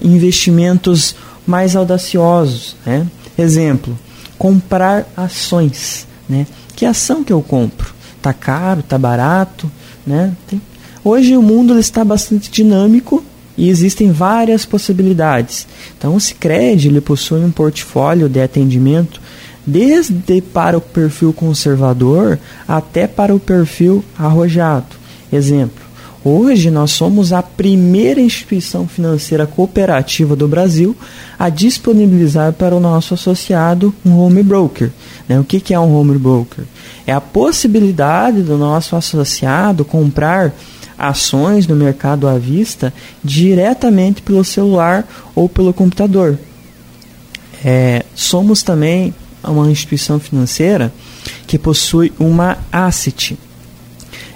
[0.03, 2.75] investimentos mais audaciosos.
[2.85, 3.07] Né?
[3.38, 3.97] Exemplo,
[4.38, 6.07] comprar ações.
[6.27, 6.45] Né?
[6.75, 7.98] Que ação que eu compro?
[8.21, 9.71] Tá caro, tá barato,
[10.05, 10.34] né?
[10.47, 10.62] Tem...
[11.03, 13.23] Hoje o mundo está bastante dinâmico
[13.58, 15.67] e existem várias possibilidades.
[15.97, 19.21] Então o Sicredi ele possui um portfólio de atendimento
[19.65, 24.97] desde para o perfil conservador até para o perfil arrojado.
[25.32, 25.84] Exemplo,
[26.23, 30.95] Hoje nós somos a primeira instituição financeira cooperativa do Brasil
[31.38, 34.91] a disponibilizar para o nosso associado um home broker.
[35.29, 35.39] Né?
[35.39, 36.65] O que, que é um home broker?
[37.08, 40.53] É a possibilidade do nosso associado comprar
[40.97, 46.38] ações no mercado à vista diretamente pelo celular ou pelo computador.
[47.63, 50.91] É, somos também uma instituição financeira
[51.47, 53.38] que possui uma asset,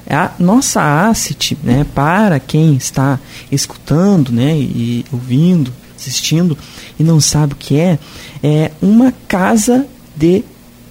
[0.10, 3.20] a nossa asset, né, para quem está
[3.52, 6.58] escutando, né, e ouvindo, assistindo
[7.00, 7.98] e não sabe o que é,
[8.44, 10.44] é uma casa de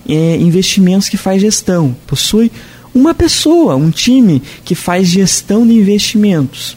[0.09, 1.95] é, investimentos que faz gestão.
[2.07, 2.51] Possui
[2.95, 6.77] uma pessoa, um time que faz gestão de investimentos.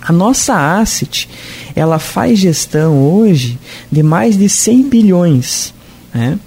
[0.00, 1.28] A nossa asset,
[1.74, 3.58] ela faz gestão hoje
[3.92, 5.74] de mais de 100 bilhões,
[6.12, 6.38] né?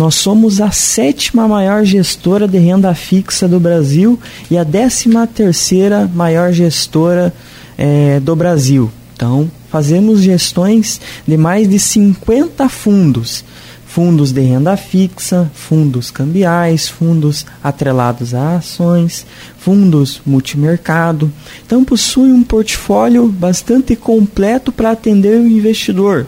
[0.00, 4.18] Nós somos a sétima maior gestora de renda fixa do Brasil
[4.50, 7.34] e a décima terceira maior gestora
[7.76, 8.90] é, do Brasil.
[9.12, 13.44] Então, fazemos gestões de mais de 50 fundos.
[13.86, 19.26] Fundos de renda fixa, fundos cambiais, fundos atrelados a ações,
[19.58, 21.30] fundos multimercado.
[21.66, 26.26] Então, possui um portfólio bastante completo para atender o investidor.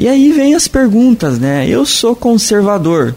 [0.00, 1.68] E aí vem as perguntas, né?
[1.68, 3.14] Eu sou conservador.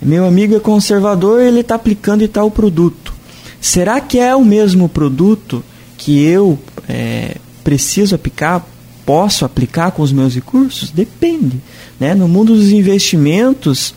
[0.00, 3.12] Meu amigo é conservador, ele está aplicando e tal produto.
[3.60, 5.60] Será que é o mesmo produto
[5.98, 6.56] que eu
[6.88, 8.64] é, preciso aplicar,
[9.04, 10.90] posso aplicar com os meus recursos?
[10.90, 11.60] Depende.
[11.98, 12.14] Né?
[12.14, 13.92] No mundo dos investimentos,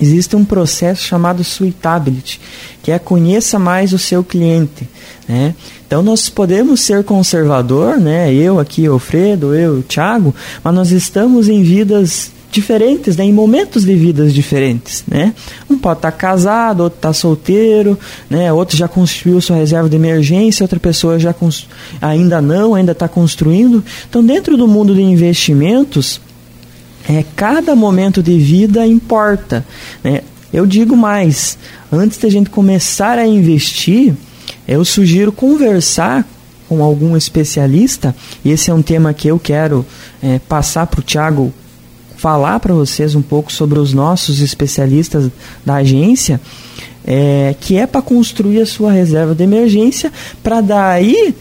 [0.00, 2.40] existe um processo chamado suitability,
[2.82, 4.88] que é conheça mais o seu cliente.
[5.28, 5.54] Né?
[5.86, 8.32] Então nós podemos ser conservador, né?
[8.32, 13.96] Eu aqui, Alfredo, eu, Thiago, mas nós estamos em vidas diferentes, né, em momentos de
[13.96, 15.34] vidas diferentes, né?
[15.68, 17.98] Um pode estar tá casado, outro está solteiro,
[18.30, 18.52] né?
[18.52, 21.34] Outro já construiu sua reserva de emergência, outra pessoa já
[22.00, 23.82] ainda não, ainda está construindo.
[24.08, 26.20] Então, dentro do mundo de investimentos,
[27.08, 29.64] é, cada momento de vida importa,
[30.02, 30.22] né?
[30.52, 31.58] Eu digo mais,
[31.90, 34.14] antes da gente começar a investir,
[34.68, 36.24] eu sugiro conversar
[36.68, 38.14] com algum especialista,
[38.44, 39.84] e esse é um tema que eu quero
[40.22, 41.52] é, passar para o Tiago
[42.16, 45.30] falar para vocês um pouco sobre os nossos especialistas
[45.66, 46.40] da agência,
[47.04, 50.12] é, que é para construir a sua reserva de emergência,
[50.42, 51.34] para daí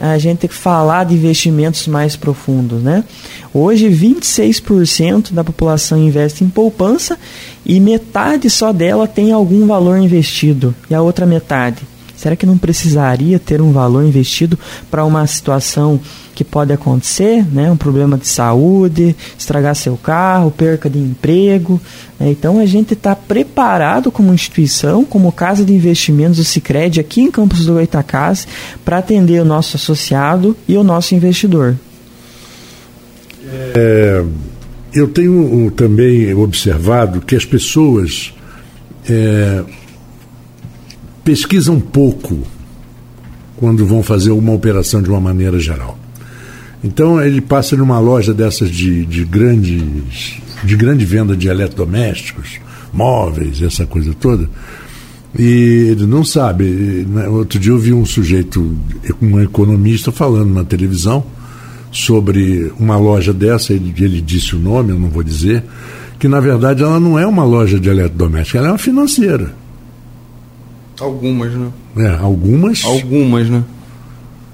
[0.00, 3.04] a gente falar de investimentos mais profundos, né?
[3.52, 7.18] Hoje 26% da população investe em poupança
[7.66, 10.74] e metade só dela tem algum valor investido.
[10.88, 11.82] E a outra metade
[12.20, 14.58] Será que não precisaria ter um valor investido
[14.90, 15.98] para uma situação
[16.40, 17.70] que pode acontecer, né?
[17.70, 21.78] Um problema de saúde, estragar seu carro, perca de emprego.
[22.18, 22.30] Né?
[22.30, 27.30] Então a gente está preparado como instituição, como casa de investimentos do Sicredi aqui em
[27.30, 28.48] Campos do Goitacás,
[28.82, 31.76] para atender o nosso associado e o nosso investidor.
[33.74, 34.24] É,
[34.94, 38.32] eu tenho também observado que as pessoas
[39.06, 39.62] é,
[41.22, 42.38] pesquisam pouco
[43.58, 45.99] quando vão fazer uma operação de uma maneira geral.
[46.82, 52.60] Então ele passa numa loja dessas de, de grandes de grande venda de eletrodomésticos,
[52.92, 54.48] móveis, essa coisa toda,
[55.38, 56.64] e ele não sabe.
[57.08, 58.76] Né, outro dia eu vi um sujeito,
[59.20, 61.24] um economista, falando na televisão
[61.90, 65.64] sobre uma loja dessa, ele, ele disse o nome, eu não vou dizer,
[66.18, 69.54] que na verdade ela não é uma loja de eletrodomésticos, ela é uma financeira.
[71.00, 71.68] Algumas, né?
[71.96, 72.84] É, algumas.
[72.84, 73.64] Algumas, né?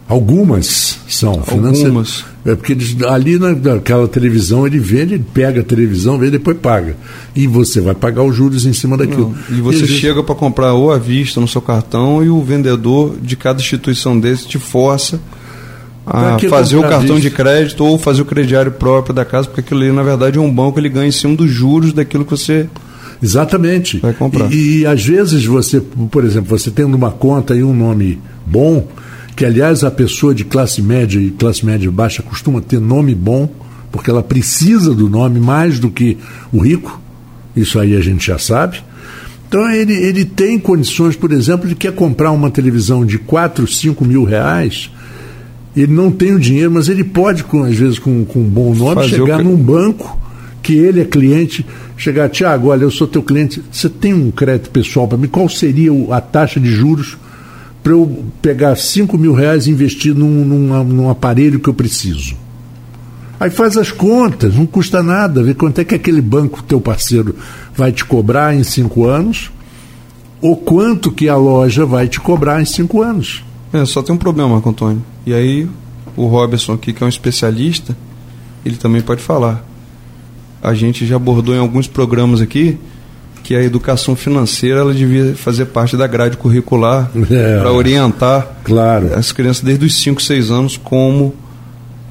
[0.08, 2.24] Algumas são financeiras.
[2.44, 6.56] É porque eles, ali naquela televisão ele vê, ele pega a televisão, vê e depois
[6.58, 6.96] paga.
[7.34, 9.34] E você vai pagar os juros em cima daquilo.
[9.48, 12.40] Não, e você e chega para comprar ou à vista no seu cartão e o
[12.40, 15.20] vendedor de cada instituição desse te força
[16.06, 19.80] a fazer o cartão de crédito ou fazer o crediário próprio da casa, porque aquilo
[19.80, 22.68] ali na verdade é um banco, ele ganha em cima dos juros daquilo que você
[23.22, 23.98] Exatamente.
[23.98, 24.52] Vai comprar.
[24.52, 28.86] E, e às vezes você, por exemplo, você tendo uma conta e um nome bom,
[29.36, 33.48] que aliás a pessoa de classe média e classe média baixa costuma ter nome bom,
[33.92, 36.16] porque ela precisa do nome mais do que
[36.50, 36.98] o rico,
[37.54, 38.82] isso aí a gente já sabe.
[39.46, 44.04] Então ele, ele tem condições, por exemplo, de quer comprar uma televisão de 4, 5
[44.06, 44.90] mil reais,
[45.76, 48.74] ele não tem o dinheiro, mas ele pode, com, às vezes, com, com um bom
[48.74, 50.18] nome, Fazer chegar num banco
[50.62, 51.64] que ele é cliente,
[51.96, 55.48] chegar, Tiago, olha, eu sou teu cliente, você tem um crédito pessoal para mim, qual
[55.48, 57.18] seria a taxa de juros
[57.86, 62.34] para eu pegar 5 mil reais e investir num, num, num aparelho que eu preciso?
[63.38, 67.36] Aí faz as contas, não custa nada, vê quanto é que aquele banco, teu parceiro,
[67.76, 69.52] vai te cobrar em cinco anos,
[70.40, 73.44] ou quanto que a loja vai te cobrar em cinco anos.
[73.72, 75.04] É, só tem um problema, Marco Antônio.
[75.24, 75.68] E aí,
[76.16, 77.96] o Robertson aqui, que é um especialista,
[78.64, 79.64] ele também pode falar
[80.60, 82.76] a gente já abordou em alguns programas aqui
[83.46, 89.14] que a educação financeira ela devia fazer parte da grade curricular é, para orientar claro.
[89.14, 91.32] as crianças desde os 5, 6 anos como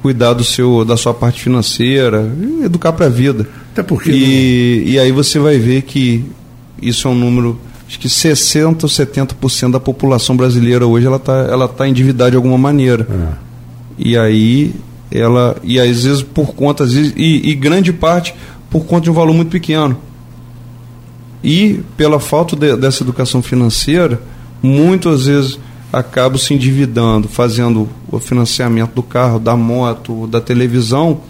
[0.00, 2.26] cuidar do seu, da sua parte financeira,
[2.64, 3.46] educar para a vida.
[3.70, 4.92] Até porque e, não...
[4.92, 6.24] e aí você vai ver que
[6.80, 11.34] isso é um número acho que 60 ou 70% da população brasileira hoje ela está
[11.50, 13.06] ela tá endividada de alguma maneira.
[13.10, 13.34] É.
[13.98, 14.74] E aí
[15.12, 18.34] ela e às vezes por conta às vezes, e, e grande parte
[18.70, 20.05] por conta de um valor muito pequeno
[21.46, 24.20] e pela falta de, dessa educação financeira
[24.60, 25.60] muitas vezes
[25.92, 31.20] acabam se endividando fazendo o financiamento do carro da moto da televisão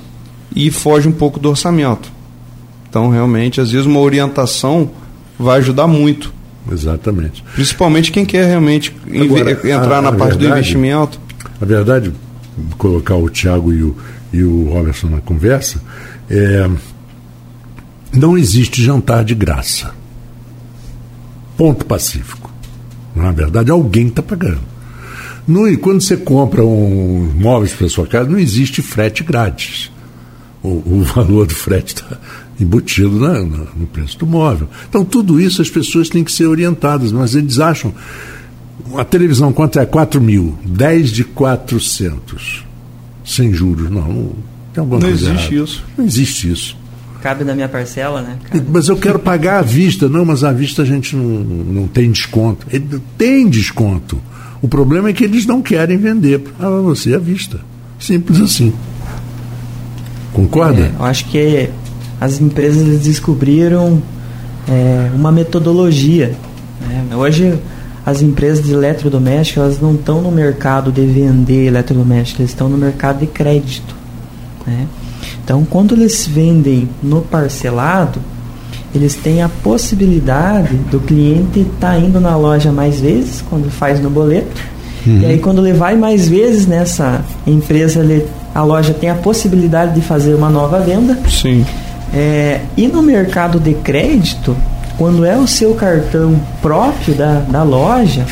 [0.55, 2.11] e foge um pouco do orçamento.
[2.89, 4.91] Então realmente às vezes uma orientação
[5.39, 6.33] vai ajudar muito.
[6.73, 7.45] Exatamente.
[7.55, 11.21] Principalmente quem quer realmente Agora, entrar a, na a parte verdade, do investimento.
[11.61, 12.11] a verdade
[12.79, 13.95] colocar o Tiago e o,
[14.33, 15.79] e o Robertson na conversa,
[16.31, 16.69] é,
[18.15, 19.96] não existe jantar de graça.
[21.57, 22.51] Ponto pacífico.
[23.15, 24.61] Na verdade, alguém está pagando.
[25.47, 29.91] No, e quando você compra um móveis para sua casa, não existe frete grátis.
[30.63, 32.19] O, o valor do frete está
[32.59, 34.69] embutido na, na, no preço do móvel.
[34.89, 37.95] Então, tudo isso as pessoas têm que ser orientadas, mas eles acham
[38.97, 39.87] a televisão quanto é?
[39.87, 40.59] 4 mil.
[40.65, 42.65] 10 de 400.
[43.25, 43.91] Sem juros.
[43.91, 44.33] Não, não
[44.73, 45.71] tem alguma Não coisa existe errada.
[45.71, 45.85] isso.
[45.97, 46.77] Não existe isso.
[47.23, 48.37] Cabe na minha parcela, né?
[48.45, 48.65] Cabe.
[48.69, 50.09] Mas eu quero pagar à vista.
[50.09, 52.67] Não, mas à vista a gente não, não tem desconto.
[52.71, 54.21] Ele tem desconto.
[54.63, 57.61] O problema é que eles não querem vender para você à vista.
[57.99, 58.73] Simples assim.
[60.33, 60.83] Concorda?
[60.83, 61.71] É, eu acho que
[62.21, 64.03] as empresas descobriram
[64.69, 66.35] é, uma metodologia.
[66.81, 67.17] Né?
[67.17, 67.59] Hoje
[68.05, 72.79] as empresas de eletrodomésticos elas não estão no mercado de vender eletrodomésticos, eles estão no
[72.79, 73.97] mercado de crédito.
[74.67, 74.87] Né?
[75.47, 78.19] Então, quando eles vendem no parcelado,
[78.93, 84.01] eles têm a possibilidade do cliente estar tá indo na loja mais vezes, quando faz
[84.01, 84.61] no boleto.
[85.07, 85.21] Uhum.
[85.21, 89.95] E aí, quando ele vai mais vezes nessa empresa, ele, a loja tem a possibilidade
[89.95, 91.17] de fazer uma nova venda.
[91.29, 91.65] Sim.
[92.13, 94.57] É, e no mercado de crédito,
[94.99, 98.27] quando é o seu cartão próprio da, da loja,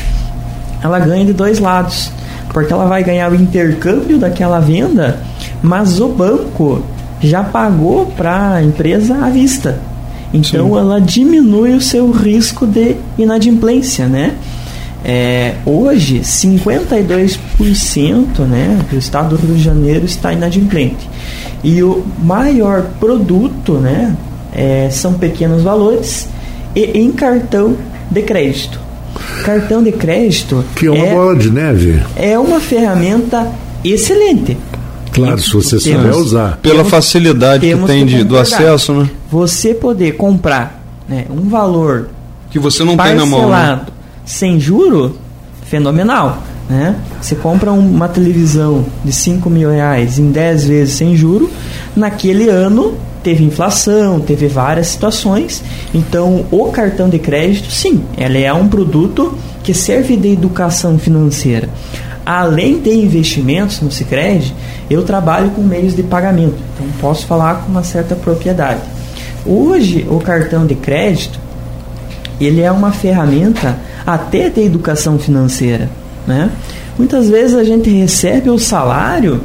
[0.83, 2.11] ela ganha de dois lados.
[2.53, 5.21] Porque ela vai ganhar o intercâmbio daquela venda,
[5.63, 6.83] mas o banco
[7.25, 9.81] já pagou para a empresa à vista.
[10.33, 10.79] Então Sim.
[10.79, 14.35] ela diminui o seu risco de inadimplência, né?
[15.05, 21.09] É, hoje, 52% né, do estado do Rio de Janeiro está inadimplente.
[21.63, 24.17] E o maior produto né,
[24.53, 26.27] é, são pequenos valores
[26.75, 27.77] e em cartão
[28.11, 28.81] de crédito.
[29.45, 30.65] Cartão de crédito.
[30.75, 32.03] Que é uma é, bola de neve.
[32.17, 33.53] É uma ferramenta
[33.85, 34.57] excelente.
[35.15, 36.59] Claro, se você souber usar.
[36.61, 39.11] Pela temos, facilidade que tem de, do acesso, né?
[39.31, 42.09] Você poder comprar né, um valor
[42.51, 43.49] que você não tem na mão.
[43.49, 43.81] Né?
[44.25, 45.17] sem juro,
[45.67, 46.43] fenomenal.
[46.69, 46.97] Né?
[47.21, 51.51] Você compra uma televisão de 5 mil reais em 10 vezes sem juro,
[51.95, 55.63] naquele ano teve inflação, teve várias situações.
[55.93, 61.69] Então, o cartão de crédito, sim, ele é um produto que serve de educação financeira
[62.25, 64.55] além de investimentos no Sicredi,
[64.89, 68.81] eu trabalho com meios de pagamento, então posso falar com uma certa propriedade.
[69.47, 71.39] Hoje, o cartão de crédito
[72.41, 75.89] ele é uma ferramenta até de educação financeira,
[76.27, 76.51] né?
[76.99, 79.41] Muitas vezes a gente recebe o salário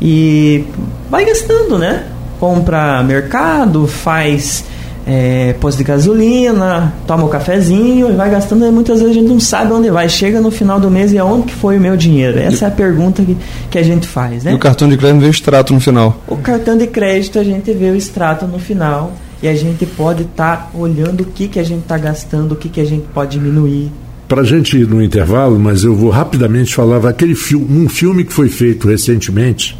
[0.00, 0.64] e
[1.10, 2.06] vai gastando, né?
[2.38, 4.64] Compra mercado, faz
[5.06, 8.66] é, posto de gasolina, toma um cafezinho e vai gastando.
[8.66, 10.08] E muitas vezes a gente não sabe onde vai.
[10.08, 12.38] Chega no final do mês e aonde que foi o meu dinheiro?
[12.38, 13.36] Essa e, é a pergunta que,
[13.70, 14.52] que a gente faz, né?
[14.52, 16.20] E o cartão de crédito vê o extrato no final.
[16.28, 20.22] O cartão de crédito a gente vê o extrato no final e a gente pode
[20.22, 23.06] estar tá olhando o que, que a gente está gastando, o que, que a gente
[23.12, 23.90] pode diminuir.
[24.28, 28.24] Para a gente ir no intervalo, mas eu vou rapidamente falar aquele filme, um filme
[28.24, 29.76] que foi feito recentemente,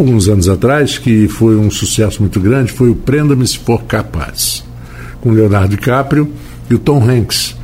[0.00, 4.64] alguns anos atrás, que foi um sucesso muito grande, foi o Prenda-me se for capaz,
[5.20, 6.30] com Leonardo DiCaprio
[6.70, 7.56] e o Tom Hanks.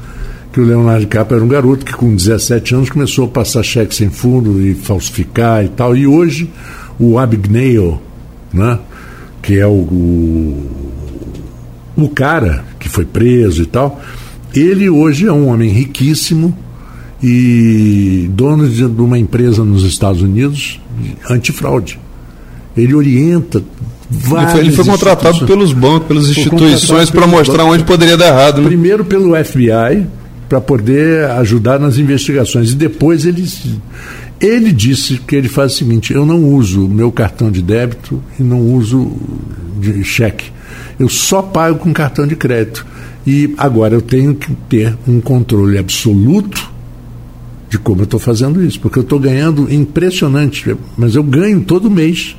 [0.53, 3.95] Que o Leonardo DiCaprio era um garoto que com 17 anos começou a passar cheque
[3.95, 5.97] sem fundo e falsificar e tal.
[5.97, 6.51] E hoje
[6.99, 8.01] o Abigail,
[8.53, 8.78] né,
[9.43, 10.70] que é o, o,
[11.97, 14.01] o cara que foi preso e tal,
[14.55, 16.57] ele hoje é um homem riquíssimo
[17.22, 20.80] e dono de uma empresa nos Estados Unidos
[21.28, 21.99] antifraude.
[22.77, 23.62] Ele orienta
[24.11, 28.61] várias Ele foi contratado pelos bancos, pelas instituições para mostrar onde poderia dar errado.
[28.61, 28.68] Né?
[28.68, 30.07] Primeiro pelo FBI
[30.49, 33.45] para poder ajudar nas investigações e depois ele
[34.41, 38.43] ele disse que ele faz o seguinte: eu não uso meu cartão de débito e
[38.43, 39.12] não uso
[39.81, 40.47] de cheque.
[40.99, 42.87] Eu só pago com cartão de crédito.
[43.27, 46.70] E agora eu tenho que ter um controle absoluto
[47.70, 51.91] de como eu estou fazendo isso, porque eu estou ganhando impressionante, mas eu ganho todo
[51.91, 52.37] mês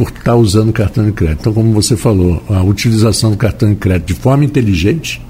[0.00, 1.40] por estar tá usando cartão de crédito.
[1.40, 5.20] Então, como você falou, a utilização do cartão de crédito de forma inteligente,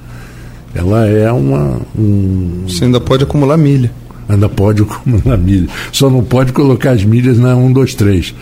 [0.72, 1.80] ela é uma.
[1.98, 2.62] Um...
[2.68, 3.90] Você ainda pode acumular milha.
[4.30, 5.68] Ainda pode acumular milha.
[5.92, 8.34] Só não pode colocar as milhas na 1, 2, 3.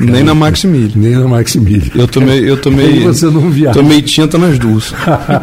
[0.00, 0.92] Nem na Maximilha.
[0.96, 1.92] Nem na Maximilha.
[1.94, 3.00] Eu tomei, eu tomei.
[3.00, 3.74] você não viaja.
[3.74, 4.92] Tomei tinta nas duas.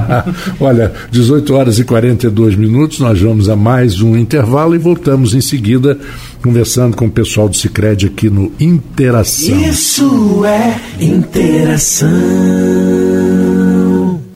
[0.59, 5.41] Olha, 18 horas e 42 minutos, nós vamos a mais um intervalo e voltamos em
[5.41, 5.97] seguida
[6.41, 9.57] conversando com o pessoal do Cicred aqui no Interação.
[9.61, 12.09] Isso é interação.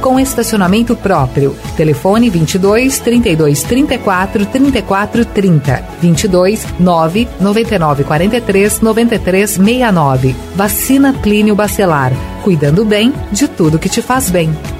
[0.00, 1.56] com estacionamento próprio.
[1.76, 10.36] Telefone 22 32 34 34 30 22 9 99 43 93 69.
[10.54, 14.73] Vacina Plínio Bacelar, cuidando bem de tudo que te faz bem.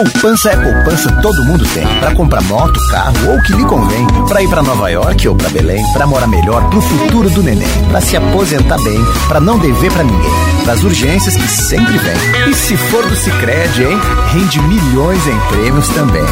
[0.00, 1.86] Poupança é poupança, todo mundo tem.
[1.98, 4.06] Para comprar moto, carro ou o que lhe convém.
[4.26, 5.84] Para ir para Nova York ou para Belém.
[5.92, 7.68] Para morar melhor pro futuro do neném.
[7.90, 8.98] Para se aposentar bem.
[9.28, 10.30] Para não dever para ninguém.
[10.64, 12.48] Para as urgências que sempre vem.
[12.48, 14.00] E se for do Cicred, hein?
[14.32, 16.24] Rende milhões em prêmios também.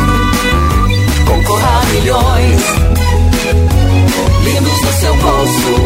[1.26, 2.62] Concorra a milhões.
[4.44, 5.77] Lindos no seu bolso.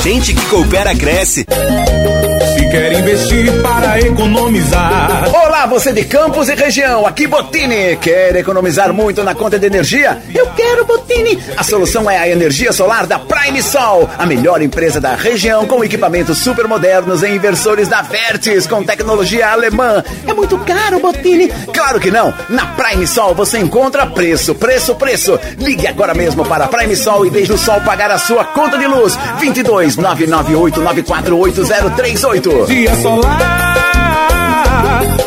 [0.00, 1.44] Gente que coopera cresce.
[1.44, 5.30] Se quer investir para economizar.
[5.32, 7.96] Olá, você de Campos e região, aqui Botini.
[7.96, 10.20] Quer economizar muito na conta de energia?
[10.34, 11.38] Eu quero Botini.
[11.56, 15.84] A solução é a energia solar da Prime Sol, a melhor empresa da região com
[15.84, 20.02] equipamentos super modernos e inversores da Vertis com tecnologia alemã.
[20.26, 21.48] É muito caro, Botini?
[21.72, 22.34] Claro que não.
[22.48, 25.38] Na Prime Sol você encontra preço, preço, preço.
[25.58, 28.76] Ligue agora mesmo para a Prime Sol e deixe o sol pagar a sua conta
[28.78, 29.16] de luz.
[29.38, 32.66] 22 998 948038.
[32.66, 33.74] Dia solar,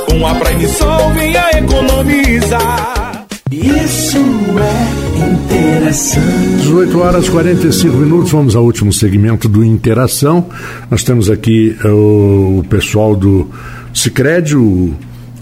[0.09, 3.25] com a Prime Sol venha economizar.
[3.51, 6.23] Isso é interação.
[6.61, 10.47] 18 horas 45 minutos, vamos ao último segmento do Interação.
[10.89, 13.49] Nós temos aqui eh, o, o pessoal do
[13.93, 14.93] Cicred, o,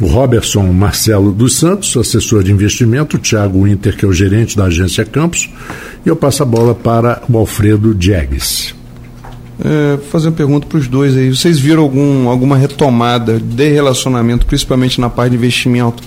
[0.01, 4.57] o Robertson Marcelo dos Santos, assessor de investimento, o Thiago Winter, que é o gerente
[4.57, 5.49] da agência Campos,
[6.05, 8.82] e eu passo a bola para o Alfredo Diegues.
[9.65, 11.29] É, fazer uma pergunta para os dois aí.
[11.29, 16.03] Vocês viram algum, alguma retomada de relacionamento, principalmente na parte de investimento,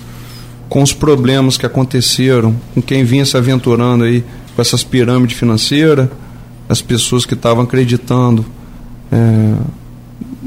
[0.69, 4.23] com os problemas que aconteceram, com quem vinha se aventurando aí
[4.55, 6.07] com essas pirâmides financeiras,
[6.69, 8.45] as pessoas que estavam acreditando
[9.11, 9.53] é,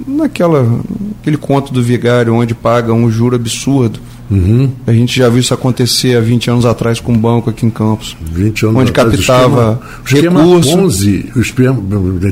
[0.06, 0.80] naquela
[1.20, 4.00] aquele conto do vigário onde paga um juro absurdo.
[4.30, 4.70] Uhum.
[4.86, 7.70] A gente já viu isso acontecer há 20 anos atrás com um banco aqui em
[7.70, 8.16] Campos.
[8.22, 10.76] 20 anos onde atrás, captava o esquema, o esquema recurso.
[10.76, 11.82] Ponzi, o esquema,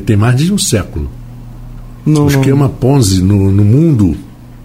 [0.05, 1.09] tem mais de um século.
[2.05, 2.39] Não, o não.
[2.39, 4.15] esquema Ponzi no, no mundo,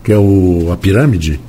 [0.04, 1.40] que é o, a pirâmide.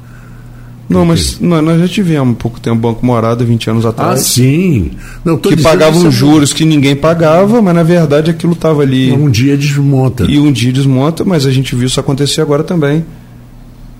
[0.87, 4.21] Não, mas nós, nós já tivemos um pouco tempo Banco Morada, 20 anos Ah, atrás.
[4.21, 4.91] sim.
[5.23, 9.11] Não, que pagavam é juros que ninguém pagava, mas na verdade aquilo estava ali.
[9.11, 10.25] Um dia desmonta.
[10.25, 13.03] E um dia desmonta, mas a gente viu isso acontecer agora também.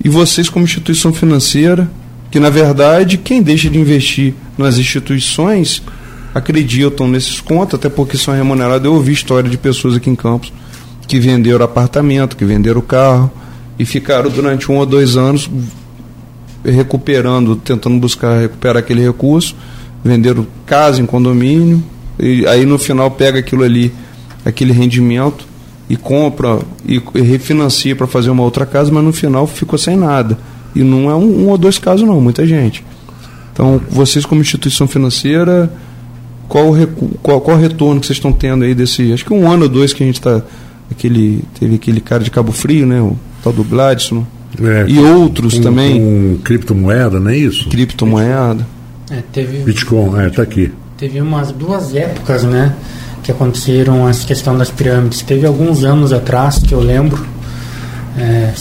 [0.06, 1.90] E vocês, como instituição financeira,
[2.30, 5.82] que na verdade quem deixa de investir nas instituições
[6.32, 8.86] acreditam nesses contos, até porque são remunerados.
[8.86, 10.54] Eu ouvi história de pessoas aqui em Campos
[11.08, 13.32] que venderam apartamento, que venderam carro
[13.80, 15.50] e ficaram durante um ou dois anos
[16.64, 19.56] recuperando, tentando buscar recuperar aquele recurso,
[20.04, 21.84] venderam casa em condomínio,
[22.20, 23.92] e aí no final pega aquilo ali,
[24.46, 25.48] aquele rendimento
[25.90, 29.96] e compra e, e refinancia para fazer uma outra casa, mas no final ficou sem
[29.96, 30.38] nada.
[30.76, 32.84] E não é um, um ou dois casos não, muita gente.
[33.54, 35.72] Então, vocês como instituição financeira,
[36.50, 39.34] qual o, recu- qual, qual o retorno que vocês estão tendo aí desse, acho que
[39.34, 40.42] um ano ou dois que a gente está
[40.92, 44.26] aquele teve aquele cara de Cabo Frio, né, o tal do Gladson,
[44.62, 47.70] É, e outros com- também, Com criptomoeda, não é isso?
[47.70, 48.68] criptomoeda.
[49.10, 50.72] É, teve, Bitcoin, é, tá aqui.
[50.98, 52.76] teve umas duas épocas, né?
[53.26, 55.24] Que aconteceram essa questão das pirâmides.
[55.24, 57.26] Teve alguns anos atrás que eu lembro,
[58.16, 58.54] é,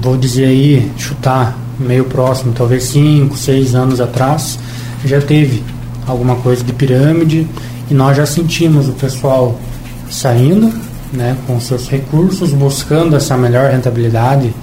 [0.00, 4.56] vou dizer aí, chutar meio próximo, talvez cinco, seis anos atrás,
[5.04, 5.64] já teve
[6.06, 7.44] alguma coisa de pirâmide
[7.90, 9.58] e nós já sentimos o pessoal
[10.08, 10.72] saindo,
[11.12, 14.54] né, com seus recursos, buscando essa melhor rentabilidade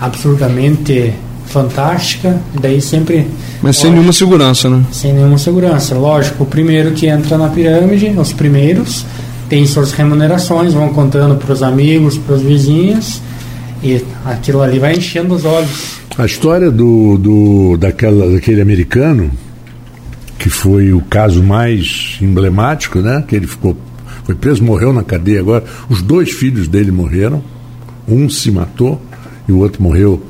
[0.00, 1.12] absurdamente
[1.44, 3.28] fantástica, e daí sempre
[3.62, 4.82] Mas sem nenhuma segurança, né?
[4.90, 5.94] sem nenhuma segurança.
[5.94, 9.04] Lógico, o primeiro que entra na pirâmide, os primeiros,
[9.48, 13.20] têm suas remunerações, vão contando para os amigos, para os vizinhos,
[13.82, 16.00] e aquilo ali vai enchendo os olhos.
[16.16, 19.30] A história do, do daquela, daquele americano,
[20.38, 23.22] que foi o caso mais emblemático, né?
[23.26, 23.76] Que ele ficou,
[24.24, 25.64] foi preso, morreu na cadeia agora.
[25.88, 27.42] Os dois filhos dele morreram.
[28.08, 29.00] Um se matou
[29.48, 30.22] e o outro morreu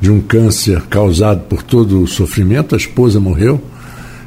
[0.00, 2.74] de um câncer causado por todo o sofrimento.
[2.74, 3.60] A esposa morreu.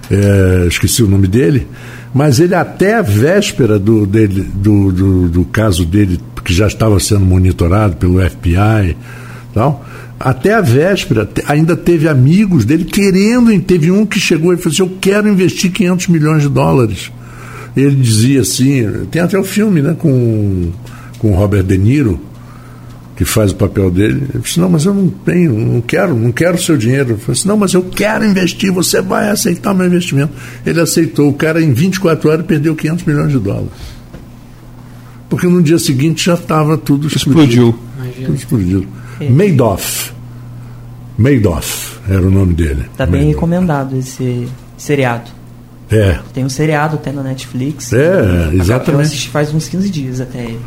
[0.10, 1.68] É, esqueci o nome dele.
[2.14, 7.00] Mas ele até a véspera do, dele, do, do, do caso dele, que já estava
[7.00, 8.98] sendo monitorado pelo FBI,
[9.54, 9.86] tal,
[10.20, 14.82] até a véspera ainda teve amigos dele querendo, teve um que chegou e falou assim,
[14.82, 17.12] eu quero investir 500 milhões de dólares.
[17.78, 20.72] Ele dizia assim, tem até o filme, né, com
[21.20, 22.20] com Robert De Niro,
[23.20, 24.24] que faz o papel dele.
[24.34, 27.10] Ele disse, não, mas eu não tenho, não quero, não quero o seu dinheiro.
[27.12, 30.32] Eu falei assim, não, mas eu quero investir, você vai aceitar o meu investimento.
[30.66, 33.72] Ele aceitou, o cara em 24 horas perdeu 500 milhões de dólares.
[35.30, 37.78] Porque no dia seguinte já estava tudo explodido.
[37.98, 38.26] Explodiu.
[38.26, 38.88] Tudo explodido.
[39.30, 40.14] Madoff.
[41.18, 42.86] Madoff era o nome dele.
[42.96, 43.34] Tá bem Madoff.
[43.36, 44.48] recomendado esse
[44.78, 45.30] seriado.
[45.92, 47.92] É, Tem um seriado até na Netflix.
[47.92, 49.08] É, Eu exatamente.
[49.08, 50.60] assisti faz uns 15 dias até ele.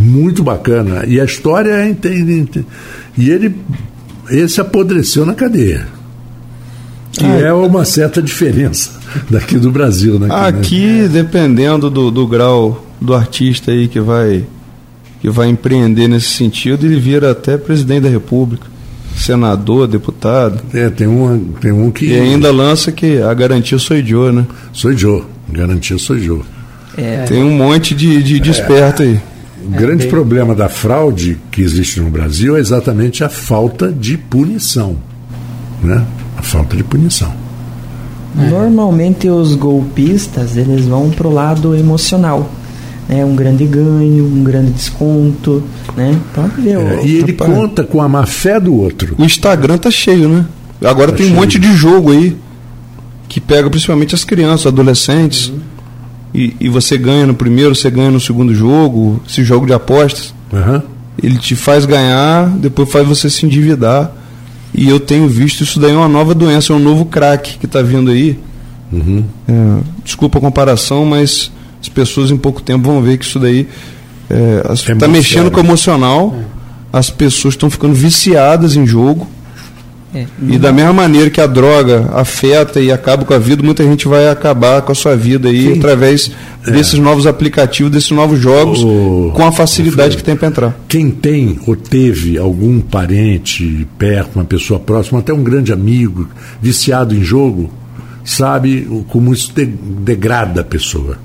[0.00, 1.04] Muito bacana.
[1.06, 1.94] E a história é.
[3.16, 3.54] E ele.
[4.30, 5.86] Esse apodreceu na cadeia.
[7.12, 8.98] Que ah, é uma certa diferença
[9.28, 10.28] daqui do Brasil, né?
[10.30, 11.08] Aqui, né?
[11.08, 14.44] dependendo do, do grau do artista aí que vai
[15.20, 18.66] que vai empreender nesse sentido, ele vira até presidente da República,
[19.14, 20.62] senador, deputado.
[20.72, 22.06] É, tem um, tem um que.
[22.06, 24.46] E ainda lança que a garantia sou Joe, né?
[24.72, 26.40] Sou Joe, garantia sou Joe.
[26.96, 27.24] É.
[27.24, 29.20] Tem um monte de, de, de esperto aí.
[29.66, 34.16] O grande é problema da fraude que existe no Brasil é exatamente a falta de
[34.16, 34.96] punição.
[35.82, 36.04] Né?
[36.36, 37.32] A falta de punição.
[38.38, 38.48] É.
[38.48, 42.50] Normalmente os golpistas eles vão pro lado emocional.
[43.08, 43.24] Né?
[43.24, 45.62] Um grande ganho, um grande desconto.
[45.96, 46.18] Né?
[46.30, 49.14] Então, ver, é, e ele rapaz, conta com a má fé do outro.
[49.18, 50.46] O Instagram tá cheio, né?
[50.82, 51.36] Agora tá tem cheio.
[51.36, 52.36] um monte de jogo aí
[53.28, 55.48] que pega principalmente as crianças, adolescentes.
[55.48, 55.69] Uhum
[56.34, 60.32] e, e, você ganha no primeiro, você ganha no segundo jogo, esse jogo de apostas.
[60.52, 60.80] Uhum.
[61.22, 64.12] Ele te faz ganhar, depois faz você se endividar.
[64.72, 67.66] E eu tenho visto isso daí é uma nova doença, é um novo crack que
[67.66, 68.38] está vindo aí.
[68.92, 69.24] Uhum.
[69.48, 71.50] É, desculpa a comparação, mas
[71.80, 73.66] as pessoas em pouco tempo vão ver que isso daí
[74.72, 76.34] está é, é mexendo com o emocional.
[76.38, 76.60] É.
[76.92, 79.26] As pessoas estão ficando viciadas em jogo
[80.14, 80.26] é.
[80.48, 84.08] E da mesma maneira que a droga afeta e acaba com a vida, muita gente
[84.08, 85.78] vai acabar com a sua vida aí Sim.
[85.78, 86.32] através
[86.66, 86.70] é.
[86.72, 90.80] desses novos aplicativos, desses novos jogos, o, com a facilidade que tem para entrar.
[90.88, 96.28] Quem tem ou teve algum parente perto, uma pessoa próxima, até um grande amigo
[96.60, 97.70] viciado em jogo,
[98.24, 101.18] sabe como isso degrada a pessoa.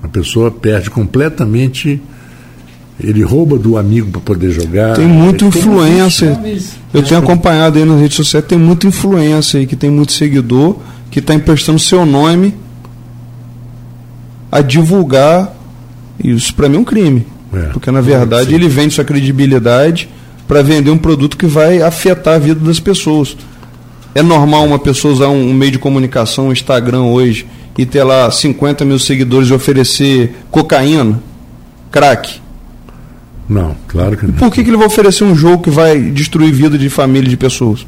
[0.00, 2.00] A pessoa perde completamente
[2.98, 4.94] ele rouba do amigo para poder jogar.
[4.94, 6.38] Tem muita influência.
[6.92, 10.76] Eu tenho acompanhado aí nas redes sociais, tem muita influência aí, que tem muito seguidor,
[11.10, 12.54] que está emprestando seu nome
[14.50, 15.54] a divulgar.
[16.22, 17.26] Isso para mim é um crime.
[17.52, 20.08] É, porque na verdade ele vende sua credibilidade
[20.48, 23.36] para vender um produto que vai afetar a vida das pessoas.
[24.14, 28.02] É normal uma pessoa usar um, um meio de comunicação, um Instagram hoje, e ter
[28.02, 31.20] lá 50 mil seguidores e oferecer cocaína,
[31.90, 32.45] crack
[33.48, 34.34] não, claro que não.
[34.34, 37.36] Por que, que ele vai oferecer um jogo que vai destruir vida de família de
[37.36, 37.86] pessoas?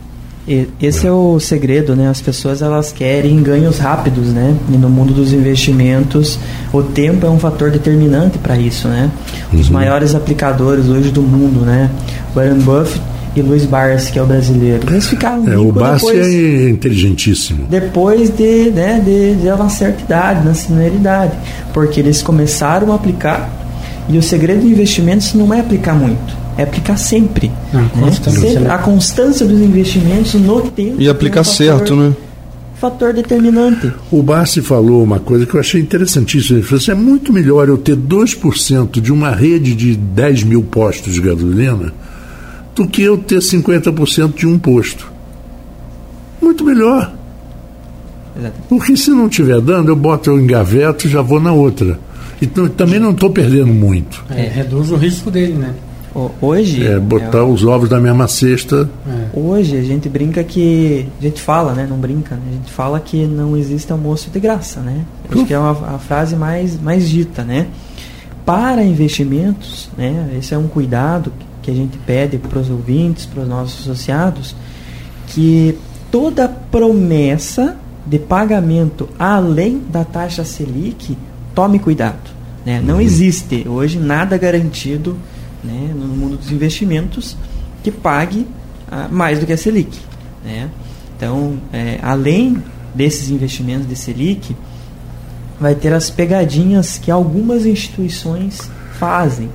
[0.81, 1.13] Esse é.
[1.13, 2.09] o segredo, né?
[2.09, 4.57] As pessoas elas querem ganhos rápidos, né?
[4.73, 6.39] E no mundo dos investimentos,
[6.73, 9.11] o tempo é um fator determinante para isso, né?
[9.53, 9.61] Uhum.
[9.61, 11.91] Os maiores aplicadores hoje do mundo, né?
[12.35, 13.03] Warren Buffett
[13.37, 14.89] e Luiz Barsi, que é o brasileiro.
[14.89, 17.67] Eles ficaram é, O Barsi é inteligentíssimo.
[17.69, 21.33] Depois de, né, de, de uma certa idade, na senioridade.
[21.75, 23.68] Porque eles começaram a aplicar
[24.09, 27.51] e o segredo do investimentos não é aplicar muito, é aplicar sempre.
[27.73, 28.13] Ah, né?
[28.13, 31.01] sempre a constância dos investimentos no tempo.
[31.01, 32.17] E aplicar é um fator, certo, né?
[32.81, 33.93] Fator determinante.
[34.11, 36.59] O Barsi falou uma coisa que eu achei interessantíssima.
[36.59, 40.63] Ele falou assim: é muito melhor eu ter 2% de uma rede de 10 mil
[40.63, 41.93] postos de gasolina
[42.75, 45.11] do que eu ter 50% de um posto.
[46.41, 47.13] Muito melhor.
[48.39, 48.69] Exatamente.
[48.69, 51.99] Porque se não estiver dando, eu boto, eu engaveto e já vou na outra.
[52.41, 54.25] Então também não estou perdendo muito.
[54.31, 55.75] É, reduz o risco dele, né?
[56.41, 56.87] Hoje.
[56.87, 58.89] É, botar é, os ovos da mesma cesta.
[59.07, 59.39] É.
[59.39, 61.07] Hoje a gente brinca que.
[61.21, 61.87] A gente fala, né?
[61.89, 62.43] Não brinca, né?
[62.49, 65.05] A gente fala que não existe almoço de graça, né?
[65.31, 67.67] Acho que é uma, a frase mais, mais dita, né?
[68.45, 70.31] Para investimentos, né?
[70.39, 71.33] Esse é um cuidado
[71.63, 74.57] que a gente pede para os ouvintes, para os nossos associados,
[75.29, 75.77] que
[76.11, 77.77] toda promessa
[78.07, 81.17] de pagamento além da taxa Selic
[81.59, 82.31] tome cuidado.
[82.65, 82.81] Né?
[82.81, 83.01] Não uhum.
[83.01, 85.19] existe hoje nada garantido
[85.65, 87.37] né, no mundo dos investimentos
[87.83, 88.47] que pague
[88.89, 89.99] ah, mais do que a Selic.
[90.45, 90.71] Né?
[91.17, 92.63] Então, é, além
[92.95, 94.55] desses investimentos de Selic,
[95.61, 99.51] vai ter as pegadinhas que algumas instituições fazem.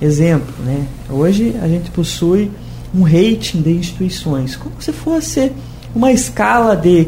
[0.00, 0.86] Exemplo, né?
[1.10, 2.50] hoje a gente possui
[2.94, 5.52] um rating de instituições, como se fosse
[5.94, 7.06] uma escala de,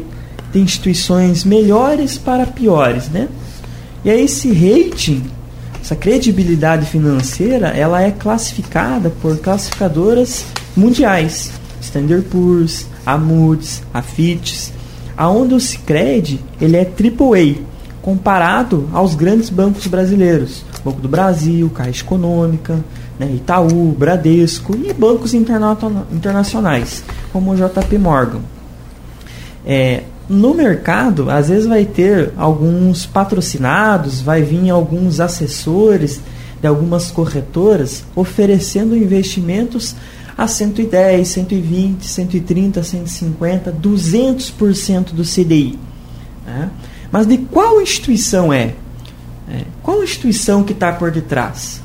[0.53, 3.09] de instituições melhores para piores.
[3.09, 3.27] Né?
[4.03, 5.23] E aí esse rating,
[5.81, 10.45] essa credibilidade financeira, ela é classificada por classificadoras
[10.75, 14.69] mundiais, Standard Poor's, a Moody's, a Fitch,
[15.15, 17.63] aonde o Sicredi ele é AAA,
[18.01, 22.79] comparado aos grandes bancos brasileiros, Banco do Brasil, Caixa Econômica,
[23.19, 25.77] né, Itaú, Bradesco e bancos interna
[26.11, 28.41] internacionais, como o JP Morgan.
[29.65, 36.19] É, no mercado, às vezes vai ter alguns patrocinados, vai vir alguns assessores
[36.61, 39.95] de algumas corretoras oferecendo investimentos
[40.37, 45.79] a 110, 120, 130, 150, 200% do CDI.
[46.45, 46.69] Né?
[47.11, 48.73] Mas de qual instituição é?
[49.49, 51.81] é qual instituição que está por detrás?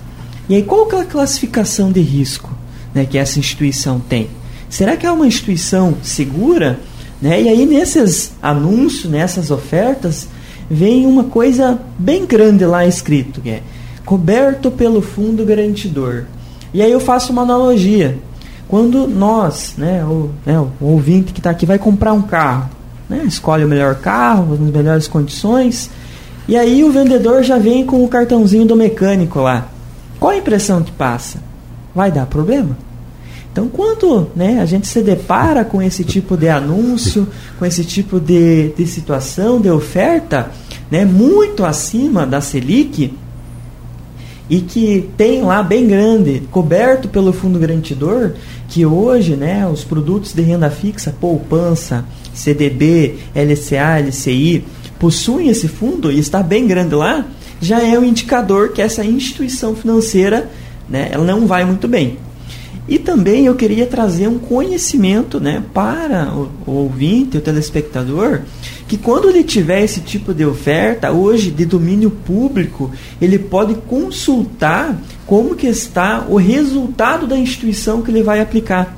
[0.49, 2.51] E aí, qual é a classificação de risco
[2.93, 4.29] né, que essa instituição tem?
[4.69, 6.81] Será que é uma instituição segura?
[7.23, 7.43] Né?
[7.43, 10.27] E aí, nesses anúncios, nessas ofertas,
[10.69, 13.63] vem uma coisa bem grande lá escrito, que é
[14.05, 16.25] coberto pelo fundo garantidor.
[16.75, 18.19] E aí eu faço uma analogia.
[18.67, 22.71] Quando nós, né, o, né, o ouvinte que está aqui vai comprar um carro,
[23.09, 25.91] né, escolhe o melhor carro, nas melhores condições,
[26.49, 29.69] e aí o vendedor já vem com o cartãozinho do mecânico lá.
[30.19, 31.39] Qual a impressão que passa?
[31.95, 32.77] Vai dar problema?
[33.53, 37.29] Então, quando né, a gente se depara com esse tipo de anúncio,
[37.59, 40.51] com esse tipo de, de situação, de oferta,
[40.91, 43.13] né, muito acima da Selic,
[44.49, 48.33] e que tem lá bem grande, coberto pelo fundo garantidor,
[48.69, 54.65] que hoje né, os produtos de renda fixa, poupança, CDB, LCA, LCI,
[54.99, 57.27] possuem esse fundo e está bem grande lá,
[57.61, 60.51] já é um indicador que essa instituição financeira
[60.89, 62.17] né, ela não vai muito bem.
[62.89, 68.41] E também eu queria trazer um conhecimento né, para o, o ouvinte, o telespectador,
[68.89, 74.99] que quando ele tiver esse tipo de oferta, hoje de domínio público, ele pode consultar
[75.27, 78.97] como que está o resultado da instituição que ele vai aplicar.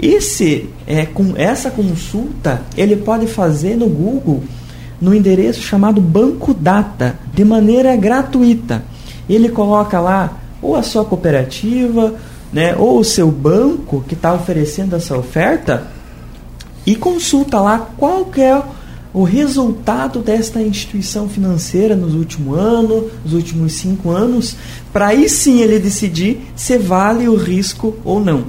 [0.00, 4.44] Esse, é, com essa consulta, ele pode fazer no Google,
[5.00, 8.84] no endereço chamado Banco Data, de maneira gratuita.
[9.28, 12.14] Ele coloca lá ou a sua cooperativa,
[12.52, 15.86] né, ou o seu banco que está oferecendo essa oferta
[16.86, 18.62] e consulta lá qual que é
[19.12, 24.56] o resultado desta instituição financeira nos últimos anos, nos últimos cinco anos,
[24.92, 28.44] para aí sim ele decidir se vale o risco ou não.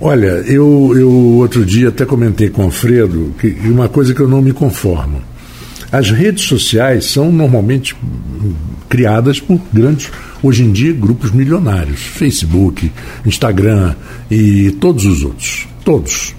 [0.00, 4.28] Olha, eu, eu outro dia até comentei com o Alfredo que uma coisa que eu
[4.28, 5.20] não me conformo.
[5.92, 7.96] As redes sociais são normalmente
[8.88, 10.10] criadas por grandes,
[10.42, 12.00] hoje em dia, grupos milionários.
[12.00, 12.90] Facebook,
[13.24, 13.94] Instagram
[14.30, 15.68] e todos os outros.
[15.84, 16.34] Todos.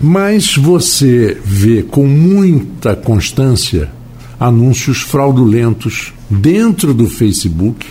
[0.00, 3.90] Mas você vê com muita constância
[4.38, 7.86] anúncios fraudulentos dentro do Facebook,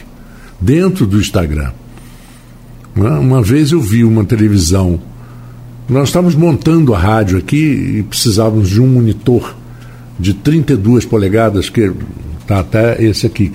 [0.59, 1.71] dentro do Instagram.
[2.95, 3.09] Né?
[3.09, 4.99] Uma vez eu vi uma televisão,
[5.89, 9.55] nós estávamos montando a rádio aqui e precisávamos de um monitor
[10.19, 11.91] de 32 polegadas, que
[12.41, 13.51] está até esse aqui,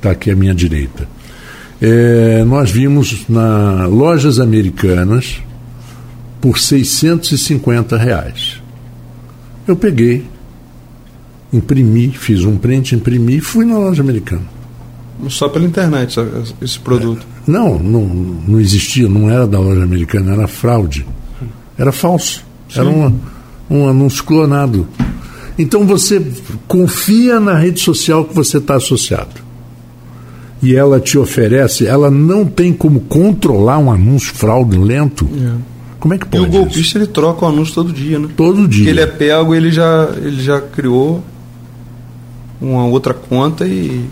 [0.00, 1.06] está aqui à minha direita.
[1.80, 5.40] É, nós vimos na lojas americanas
[6.40, 8.60] por 650 reais.
[9.68, 10.24] Eu peguei,
[11.52, 14.42] imprimi, fiz um print, imprimi e fui na loja americana.
[15.28, 16.16] Só pela internet
[16.62, 17.26] esse produto?
[17.46, 18.06] É, não, não,
[18.48, 21.06] não existia, não era da loja americana, era fraude.
[21.76, 22.44] Era falso.
[22.68, 22.80] Sim.
[22.80, 23.12] Era uma,
[23.68, 24.88] um anúncio clonado.
[25.58, 26.24] Então você
[26.66, 29.49] confia na rede social que você está associado.
[30.62, 35.28] E ela te oferece, ela não tem como controlar um anúncio fraudulento.
[35.34, 35.70] É.
[35.98, 36.44] Como é que pode?
[36.44, 36.98] E o golpista isso?
[36.98, 38.28] ele troca o anúncio todo dia, né?
[38.36, 38.84] Todo dia.
[38.84, 41.22] Porque ele é pego, ele já, ele já criou
[42.60, 44.04] uma outra conta e,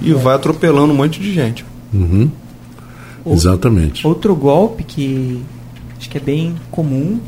[0.00, 0.14] e é.
[0.14, 1.64] vai atropelando um monte de gente.
[1.92, 2.30] Uhum.
[3.26, 4.06] Exatamente.
[4.06, 5.40] Outro golpe que
[5.98, 7.18] acho que é bem comum,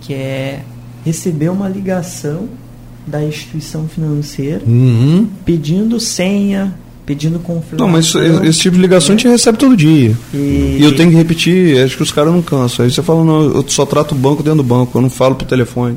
[0.00, 0.62] que é
[1.04, 2.48] receber uma ligação
[3.06, 5.28] da instituição financeira uhum.
[5.44, 6.74] pedindo senha,
[7.06, 7.86] pedindo confirmação.
[7.86, 8.14] Não, mas
[8.48, 10.14] esse tipo de ligação a gente recebe todo dia.
[10.34, 10.36] E...
[10.36, 12.84] e, eu tenho que repetir, acho que os caras não cansam.
[12.84, 15.36] Aí você fala, não, eu só trato o banco dentro do banco, eu não falo
[15.36, 15.96] por telefone.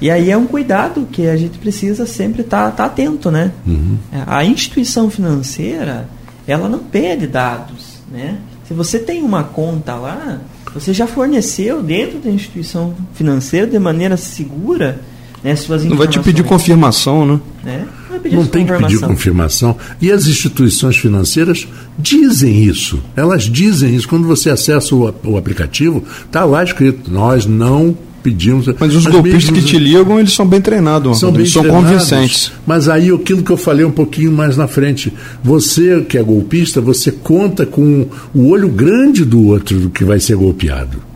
[0.00, 3.52] E aí é um cuidado que a gente precisa sempre estar tá, tá atento, né?
[3.66, 3.96] Uhum.
[4.26, 6.08] A instituição financeira,
[6.46, 8.38] ela não pede dados, né?
[8.68, 10.40] Se você tem uma conta lá,
[10.72, 15.00] você já forneceu dentro da instituição financeira de maneira segura
[15.44, 17.40] né, suas Não vai te pedir confirmação, né?
[17.62, 17.86] né?
[18.10, 19.76] Não, Não tem que pedir confirmação.
[20.00, 21.68] E as instituições financeiras
[21.98, 22.98] dizem isso.
[23.14, 24.08] Elas dizem isso.
[24.08, 28.66] Quando você acessa o, o aplicativo, está lá escrito: nós não pedimos.
[28.80, 32.52] Mas os golpistas que te ligam, eles são bem treinados, são, bem são treinados, convincentes.
[32.66, 36.80] Mas aí aquilo que eu falei um pouquinho mais na frente, você que é golpista,
[36.80, 41.13] você conta com o olho grande do outro que vai ser golpeado.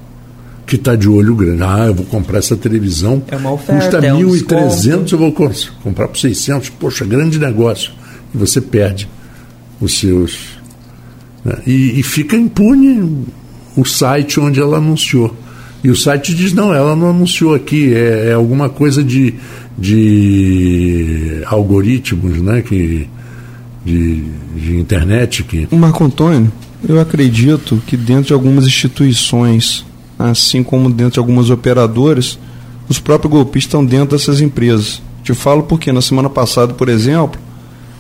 [0.68, 1.62] Que está de olho grande.
[1.62, 3.22] Ah, eu vou comprar essa televisão.
[3.28, 3.82] É uma oferta.
[3.82, 5.32] Custa é 1.300, eu vou
[5.82, 6.68] comprar por 600.
[6.70, 7.90] Poxa, grande negócio.
[8.34, 9.08] E você perde
[9.80, 10.58] os seus.
[11.44, 11.54] Né?
[11.66, 13.24] E, e fica impune
[13.76, 15.34] o site onde ela anunciou.
[15.82, 19.34] E o site diz: não, ela não anunciou aqui, é, é alguma coisa de,
[19.78, 22.62] de algoritmos, né?
[22.62, 23.08] Que,
[23.84, 24.24] de,
[24.56, 25.44] de internet.
[25.44, 25.68] Que...
[25.74, 26.52] Marco Antônio,
[26.86, 29.84] eu acredito que dentro de algumas instituições,
[30.18, 32.38] assim como dentro de algumas operadoras,
[32.88, 35.00] os próprios golpistas estão dentro dessas empresas.
[35.22, 37.40] Te falo porque na semana passada, por exemplo,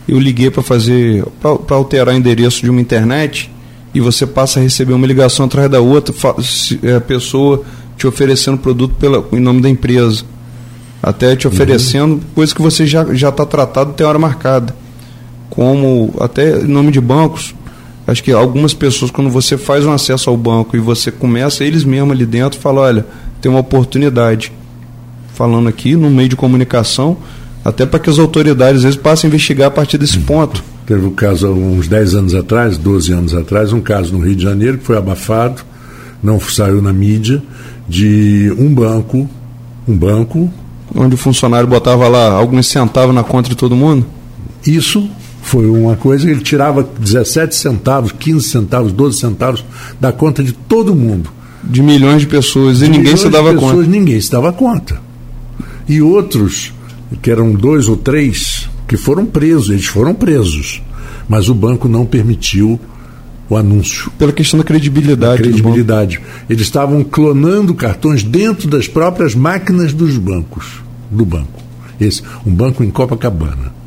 [0.08, 3.50] eu liguei para fazer, para alterar o endereço de uma internet
[3.94, 6.14] e você passa a receber uma ligação atrás da outra,
[6.82, 7.62] é, a pessoa
[7.96, 10.24] te oferecendo produto pela, em nome da empresa.
[11.02, 12.20] Até te oferecendo uhum.
[12.34, 14.74] coisa que você já está tratado tem hora marcada.
[15.50, 17.54] Como até em nome de bancos.
[18.08, 21.84] Acho que algumas pessoas, quando você faz um acesso ao banco e você começa, eles
[21.84, 23.06] mesmos ali dentro falam, olha,
[23.38, 24.50] tem uma oportunidade.
[25.34, 27.18] Falando aqui no meio de comunicação,
[27.62, 30.64] até para que as autoridades às vezes passem a investigar a partir desse ponto.
[30.86, 34.42] Teve um caso uns 10 anos atrás, 12 anos atrás, um caso no Rio de
[34.42, 35.60] Janeiro que foi abafado,
[36.22, 37.42] não saiu na mídia,
[37.86, 39.28] de um banco,
[39.86, 40.50] um banco.
[40.96, 44.06] Onde o funcionário botava lá alguns centavos na conta de todo mundo?
[44.66, 45.10] Isso
[45.48, 49.64] foi uma coisa que ele tirava 17 centavos, 15 centavos, 12 centavos
[49.98, 51.30] da conta de todo mundo.
[51.64, 53.88] De milhões de pessoas de e ninguém se dava pessoas, conta.
[53.88, 55.00] Ninguém se dava conta.
[55.88, 56.74] E outros,
[57.22, 60.82] que eram dois ou três, que foram presos, eles foram presos.
[61.26, 62.78] Mas o banco não permitiu
[63.48, 64.12] o anúncio.
[64.18, 65.42] Pela questão da credibilidade.
[65.42, 66.20] Da credibilidade.
[66.48, 70.82] Eles estavam clonando cartões dentro das próprias máquinas dos bancos.
[71.10, 71.62] Do banco.
[71.98, 73.77] Esse, um banco em Copacabana.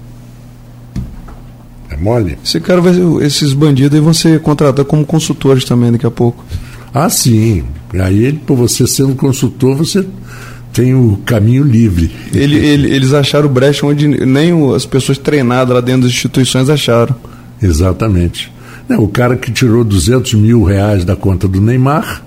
[2.01, 2.37] Mole?
[2.43, 2.93] Esse cara vai,
[3.25, 6.43] esses bandidos aí vão ser contratados como consultores também daqui a pouco.
[6.93, 7.63] Ah, sim.
[7.93, 10.05] Aí, por você sendo consultor, você
[10.73, 12.11] tem o caminho livre.
[12.33, 16.69] Ele, ele, eles acharam o brecha onde nem as pessoas treinadas lá dentro das instituições
[16.69, 17.15] acharam.
[17.61, 18.51] Exatamente.
[18.89, 22.23] É, o cara que tirou 200 mil reais da conta do Neymar.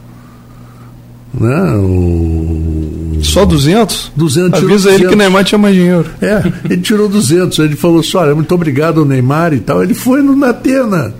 [1.32, 3.03] Né, o...
[3.24, 4.12] Só 200?
[4.16, 5.00] 200 Avisa 200.
[5.00, 6.06] ele que Neymar tinha mais dinheiro.
[6.20, 7.58] É, ele tirou 200.
[7.58, 9.82] Ele falou assim: olha, muito obrigado ao Neymar e tal.
[9.82, 11.14] Ele foi no Natena.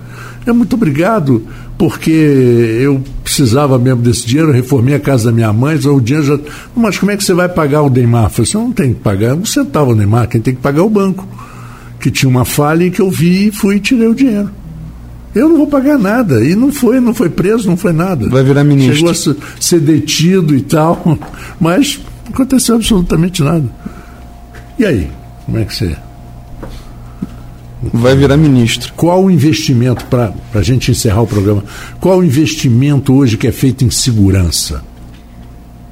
[0.45, 1.43] É muito obrigado,
[1.75, 6.39] porque eu precisava mesmo desse dinheiro, reformei a casa da minha mãe, o dinheiro já.
[6.75, 8.25] Mas como é que você vai pagar o Neymar?
[8.25, 10.81] Eu falei, você não tem que pagar um centavo o Neymar, quem tem que pagar
[10.81, 11.27] é o banco.
[11.99, 14.51] Que tinha uma falha e que eu vi e fui e tirei o dinheiro.
[15.35, 16.43] Eu não vou pagar nada.
[16.43, 18.29] E não foi, não foi preso, não foi nada.
[18.29, 19.13] Vai virar ministro.
[19.13, 21.19] Chegou a ser detido e tal,
[21.59, 23.65] mas não aconteceu absolutamente nada.
[24.79, 25.11] E aí?
[25.45, 25.97] Como é que você.
[27.93, 28.93] Vai virar ministro.
[28.93, 31.63] Qual o investimento, para a gente encerrar o programa,
[31.99, 34.81] qual o investimento hoje que é feito em segurança?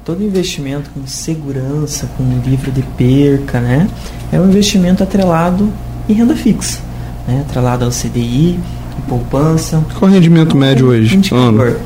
[0.04, 3.88] Todo investimento com segurança, com livro de perca, né?
[4.32, 5.72] É um investimento atrelado
[6.10, 6.80] em renda fixa,
[7.28, 7.46] né?
[7.48, 8.60] atrelado ao CDI,
[9.08, 9.84] poupança.
[9.98, 11.20] Qual o rendimento médio hoje?
[11.32, 11.78] Ano?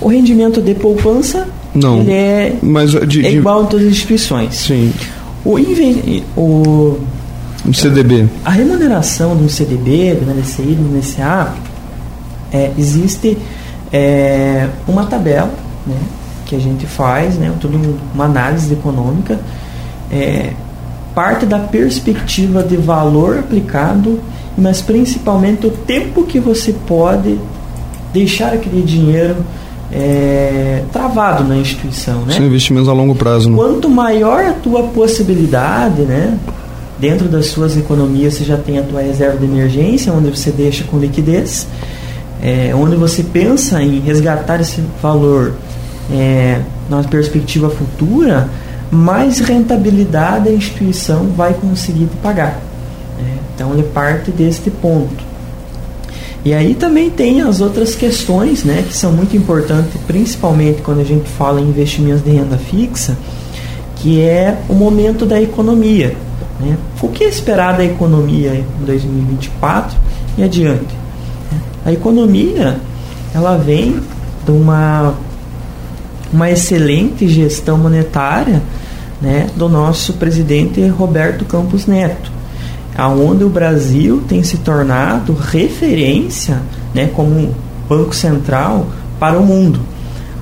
[0.00, 4.54] O rendimento de poupança não, ele é, mas de, é igual em todas as instituições.
[4.54, 4.92] Sim.
[5.44, 5.56] O,
[6.36, 6.98] o
[7.66, 8.28] um CDB.
[8.44, 11.54] A remuneração de um CDB, do NDCI, do NCA,
[12.52, 13.36] é, existe
[13.92, 15.52] é, uma tabela
[15.86, 15.96] né,
[16.46, 19.38] que a gente faz, né, tudo uma análise econômica,
[20.10, 20.52] é,
[21.14, 24.20] parte da perspectiva de valor aplicado
[24.56, 27.38] mas principalmente o tempo que você pode
[28.12, 29.36] deixar aquele dinheiro
[29.92, 32.22] é, travado na instituição.
[32.22, 32.34] Né?
[32.34, 33.50] São investimentos a longo prazo.
[33.50, 33.56] Né?
[33.56, 36.38] Quanto maior a tua possibilidade, né?
[36.98, 40.84] dentro das suas economias você já tem a tua reserva de emergência, onde você deixa
[40.84, 41.66] com liquidez,
[42.42, 45.54] é, onde você pensa em resgatar esse valor
[46.10, 48.48] é, na perspectiva futura,
[48.90, 52.60] mais rentabilidade a instituição vai conseguir te pagar.
[53.56, 55.24] Então ele parte deste ponto.
[56.44, 61.04] E aí também tem as outras questões, né, que são muito importantes, principalmente quando a
[61.04, 63.16] gente fala em investimentos de renda fixa,
[63.96, 66.14] que é o momento da economia.
[66.60, 66.76] Né?
[67.02, 69.96] O que esperar da economia em 2024
[70.38, 70.94] e adiante?
[71.84, 72.76] A economia
[73.34, 74.00] ela vem
[74.44, 75.14] de uma,
[76.32, 78.62] uma excelente gestão monetária
[79.20, 82.35] né, do nosso presidente Roberto Campos Neto
[82.96, 86.60] aonde o Brasil tem se tornado referência,
[86.94, 87.54] né, como
[87.88, 88.86] banco central
[89.20, 89.80] para o mundo,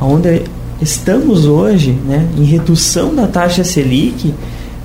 [0.01, 0.43] aonde
[0.81, 4.33] estamos hoje, né, em redução da taxa Selic,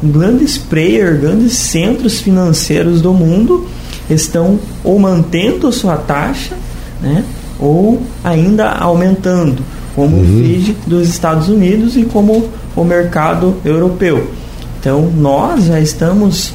[0.02, 3.68] grandes players, grandes centros financeiros do mundo
[4.10, 6.56] estão ou mantendo sua taxa,
[7.02, 7.24] né,
[7.60, 9.62] ou ainda aumentando,
[9.96, 10.24] como uhum.
[10.24, 14.32] o FID dos Estados Unidos e como o mercado europeu.
[14.80, 16.54] Então, nós já estamos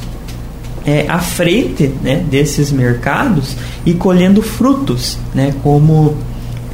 [0.85, 3.55] é, à frente né, desses mercados
[3.85, 6.15] e colhendo frutos né, como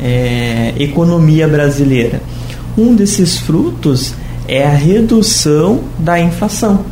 [0.02, 2.22] é, economia brasileira.
[2.78, 4.14] Um desses frutos
[4.48, 6.86] é a redução da inflação.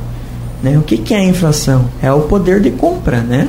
[0.63, 0.77] Né?
[0.77, 1.85] O que, que é a inflação?
[2.01, 3.21] É o poder de compra.
[3.21, 3.47] Né?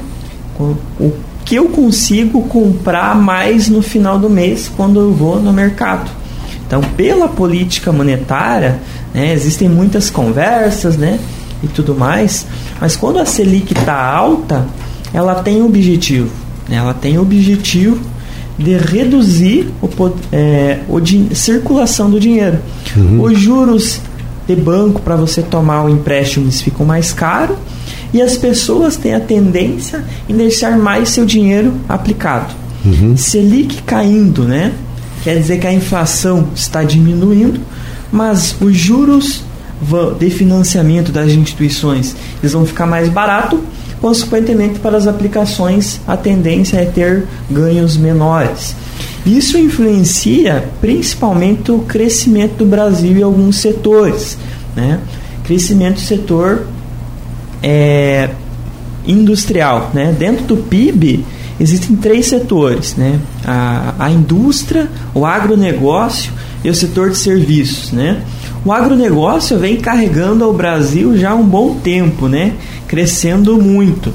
[0.58, 1.12] O
[1.44, 6.10] que eu consigo comprar mais no final do mês quando eu vou no mercado.
[6.64, 8.78] Então, pela política monetária,
[9.12, 11.18] né, existem muitas conversas, né?
[11.62, 12.46] E tudo mais,
[12.80, 14.66] mas quando a Selic está alta,
[15.12, 16.30] ela tem objetivo,
[16.68, 16.76] né?
[16.76, 18.00] ela tem objetivo
[18.58, 19.88] de reduzir o,
[20.30, 21.00] é, o
[21.34, 22.58] circulação do dinheiro.
[22.96, 23.22] Uhum.
[23.22, 24.00] Os juros
[24.46, 27.56] de banco para você tomar o empréstimo ficam mais caros
[28.12, 32.54] e as pessoas têm a tendência em deixar mais seu dinheiro aplicado.
[32.84, 33.16] Uhum.
[33.16, 34.72] Selic caindo, né?
[35.22, 37.60] Quer dizer que a inflação está diminuindo,
[38.10, 39.42] mas os juros
[40.18, 43.60] de financiamento das instituições eles vão ficar mais barato
[44.00, 48.74] consequentemente para as aplicações a tendência é ter ganhos menores.
[49.24, 54.38] Isso influencia principalmente o crescimento do Brasil em alguns setores.
[54.74, 54.98] Né?
[55.44, 56.66] Crescimento do setor
[57.62, 58.30] é,
[59.06, 59.90] industrial.
[59.92, 60.14] Né?
[60.18, 61.24] Dentro do PIB
[61.58, 63.20] existem três setores: né?
[63.44, 66.32] a, a indústria, o agronegócio
[66.64, 67.92] e o setor de serviços.
[67.92, 68.22] Né?
[68.64, 72.54] O agronegócio vem carregando ao Brasil já há um bom tempo, né?
[72.86, 74.12] crescendo muito.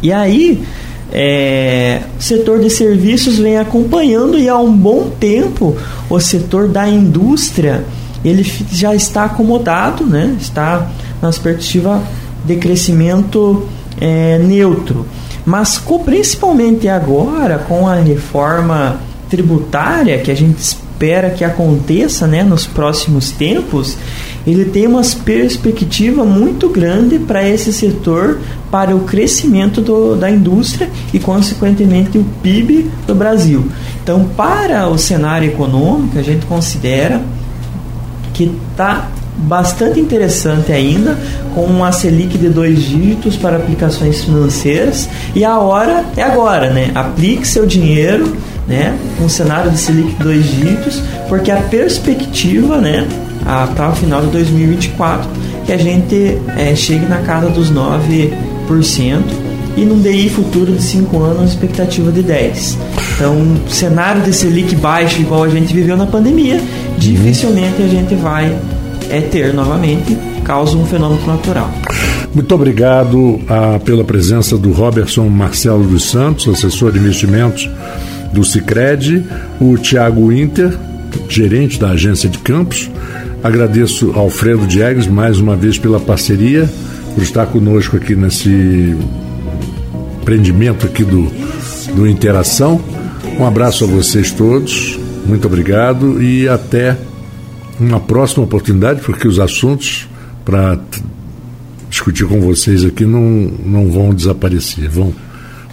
[0.00, 0.62] E aí,
[1.10, 5.76] é, o setor de serviços vem acompanhando e há um bom tempo
[6.08, 7.84] o setor da indústria
[8.24, 10.36] ele já está acomodado, né?
[10.40, 10.88] está
[11.20, 12.00] na perspectiva
[12.44, 13.66] de crescimento
[14.00, 15.06] é, neutro.
[15.44, 22.44] Mas com, principalmente agora, com a reforma tributária que a gente espera que aconteça né,
[22.44, 23.96] nos próximos tempos,
[24.46, 28.38] ele tem uma perspectiva muito grande para esse setor,
[28.70, 33.66] para o crescimento do, da indústria e, consequentemente, o PIB do Brasil.
[34.00, 37.20] Então, para o cenário econômico, a gente considera
[38.32, 41.18] que está bastante interessante ainda,
[41.54, 46.92] com uma Selic de dois dígitos para aplicações financeiras, e a hora é agora, né?
[46.94, 48.36] Aplique seu dinheiro
[48.66, 53.06] né, um cenário de Selic dois dígitos, porque a perspectiva, né,
[53.44, 55.28] o final de 2024,
[55.66, 58.32] que a gente é, chegue na casa dos 9%
[59.76, 62.76] e num DI futuro de 5 anos, expectativa de 10%.
[63.16, 66.60] Então, cenário de Selic baixo, igual a gente viveu na pandemia,
[66.98, 68.56] dificilmente a gente vai
[69.10, 71.70] é, ter novamente, causa um fenômeno natural.
[72.34, 77.68] Muito obrigado a, ah, pela presença do Robertson Marcelo dos Santos, assessor de investimentos
[78.32, 79.24] do Cicred,
[79.60, 80.76] o Tiago Inter,
[81.28, 82.90] gerente da agência de campos.
[83.42, 86.70] Agradeço ao Alfredo Diegues mais uma vez pela parceria,
[87.14, 88.96] por estar conosco aqui nesse
[90.20, 91.30] empreendimento aqui do,
[91.94, 92.80] do Interação.
[93.38, 96.96] Um abraço a vocês todos, muito obrigado e até
[97.78, 100.08] uma próxima oportunidade, porque os assuntos
[100.44, 100.78] para
[101.88, 105.12] discutir com vocês aqui não, não vão desaparecer, vão,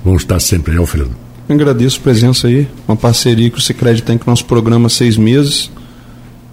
[0.04, 1.19] vão estar sempre aí, Alfredo.
[1.50, 4.86] Eu agradeço a presença aí, uma parceria que o Cicred tem com o nosso programa
[4.86, 5.72] há seis meses.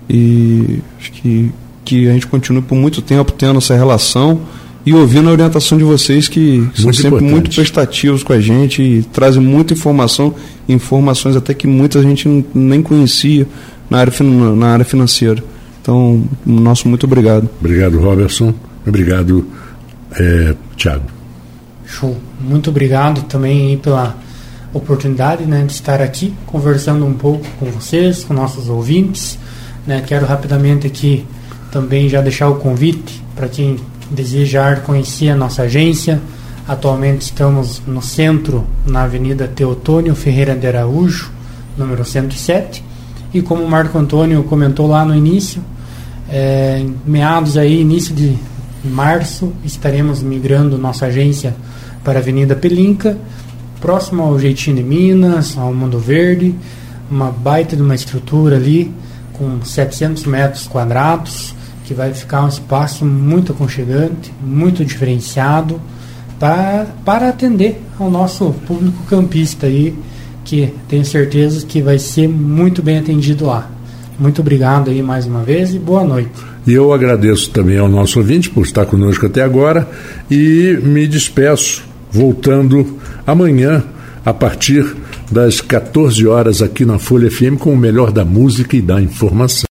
[0.08, 1.52] E acho que,
[1.84, 4.40] que a gente continue por muito tempo tendo essa relação
[4.86, 7.30] e ouvindo a orientação de vocês que são sempre importante.
[7.30, 10.34] muito prestativos com a gente e trazem muita informação,
[10.66, 13.46] informações até que muita gente nem conhecia
[13.90, 15.44] na área, na área financeira.
[15.82, 17.50] Então, nosso muito obrigado.
[17.60, 18.54] Obrigado, Robertson.
[18.86, 19.46] Obrigado,
[20.18, 21.04] é, Tiago.
[21.84, 22.16] Show.
[22.40, 24.24] Muito obrigado também pela
[24.76, 29.38] oportunidade né, de estar aqui conversando um pouco com vocês, com nossos ouvintes.
[29.86, 30.02] Né.
[30.06, 31.26] Quero rapidamente aqui
[31.70, 33.76] também já deixar o convite para quem
[34.10, 36.20] desejar conhecer a nossa agência.
[36.66, 41.30] Atualmente estamos no centro, na Avenida Teotônio Ferreira de Araújo,
[41.76, 42.84] número 107.
[43.32, 45.62] E como o Marco Antônio comentou lá no início,
[46.28, 48.36] é, meados aí, início de
[48.84, 51.54] março, estaremos migrando nossa agência
[52.02, 53.16] para a Avenida Pelinca
[53.80, 56.54] próximo ao Jeitinho de Minas, ao Mundo Verde,
[57.10, 58.92] uma baita de uma estrutura ali
[59.32, 61.54] com 700 metros quadrados,
[61.84, 65.80] que vai ficar um espaço muito aconchegante, muito diferenciado
[66.38, 69.94] para, para atender ao nosso público campista aí,
[70.44, 73.70] que tenho certeza que vai ser muito bem atendido lá.
[74.18, 76.30] Muito obrigado aí mais uma vez e boa noite.
[76.66, 79.88] E eu agradeço também ao nosso ouvinte por estar conosco até agora
[80.30, 83.82] e me despeço voltando amanhã
[84.24, 84.84] a partir
[85.30, 89.64] das 14 horas aqui na Folha FM com o melhor da música e da informação.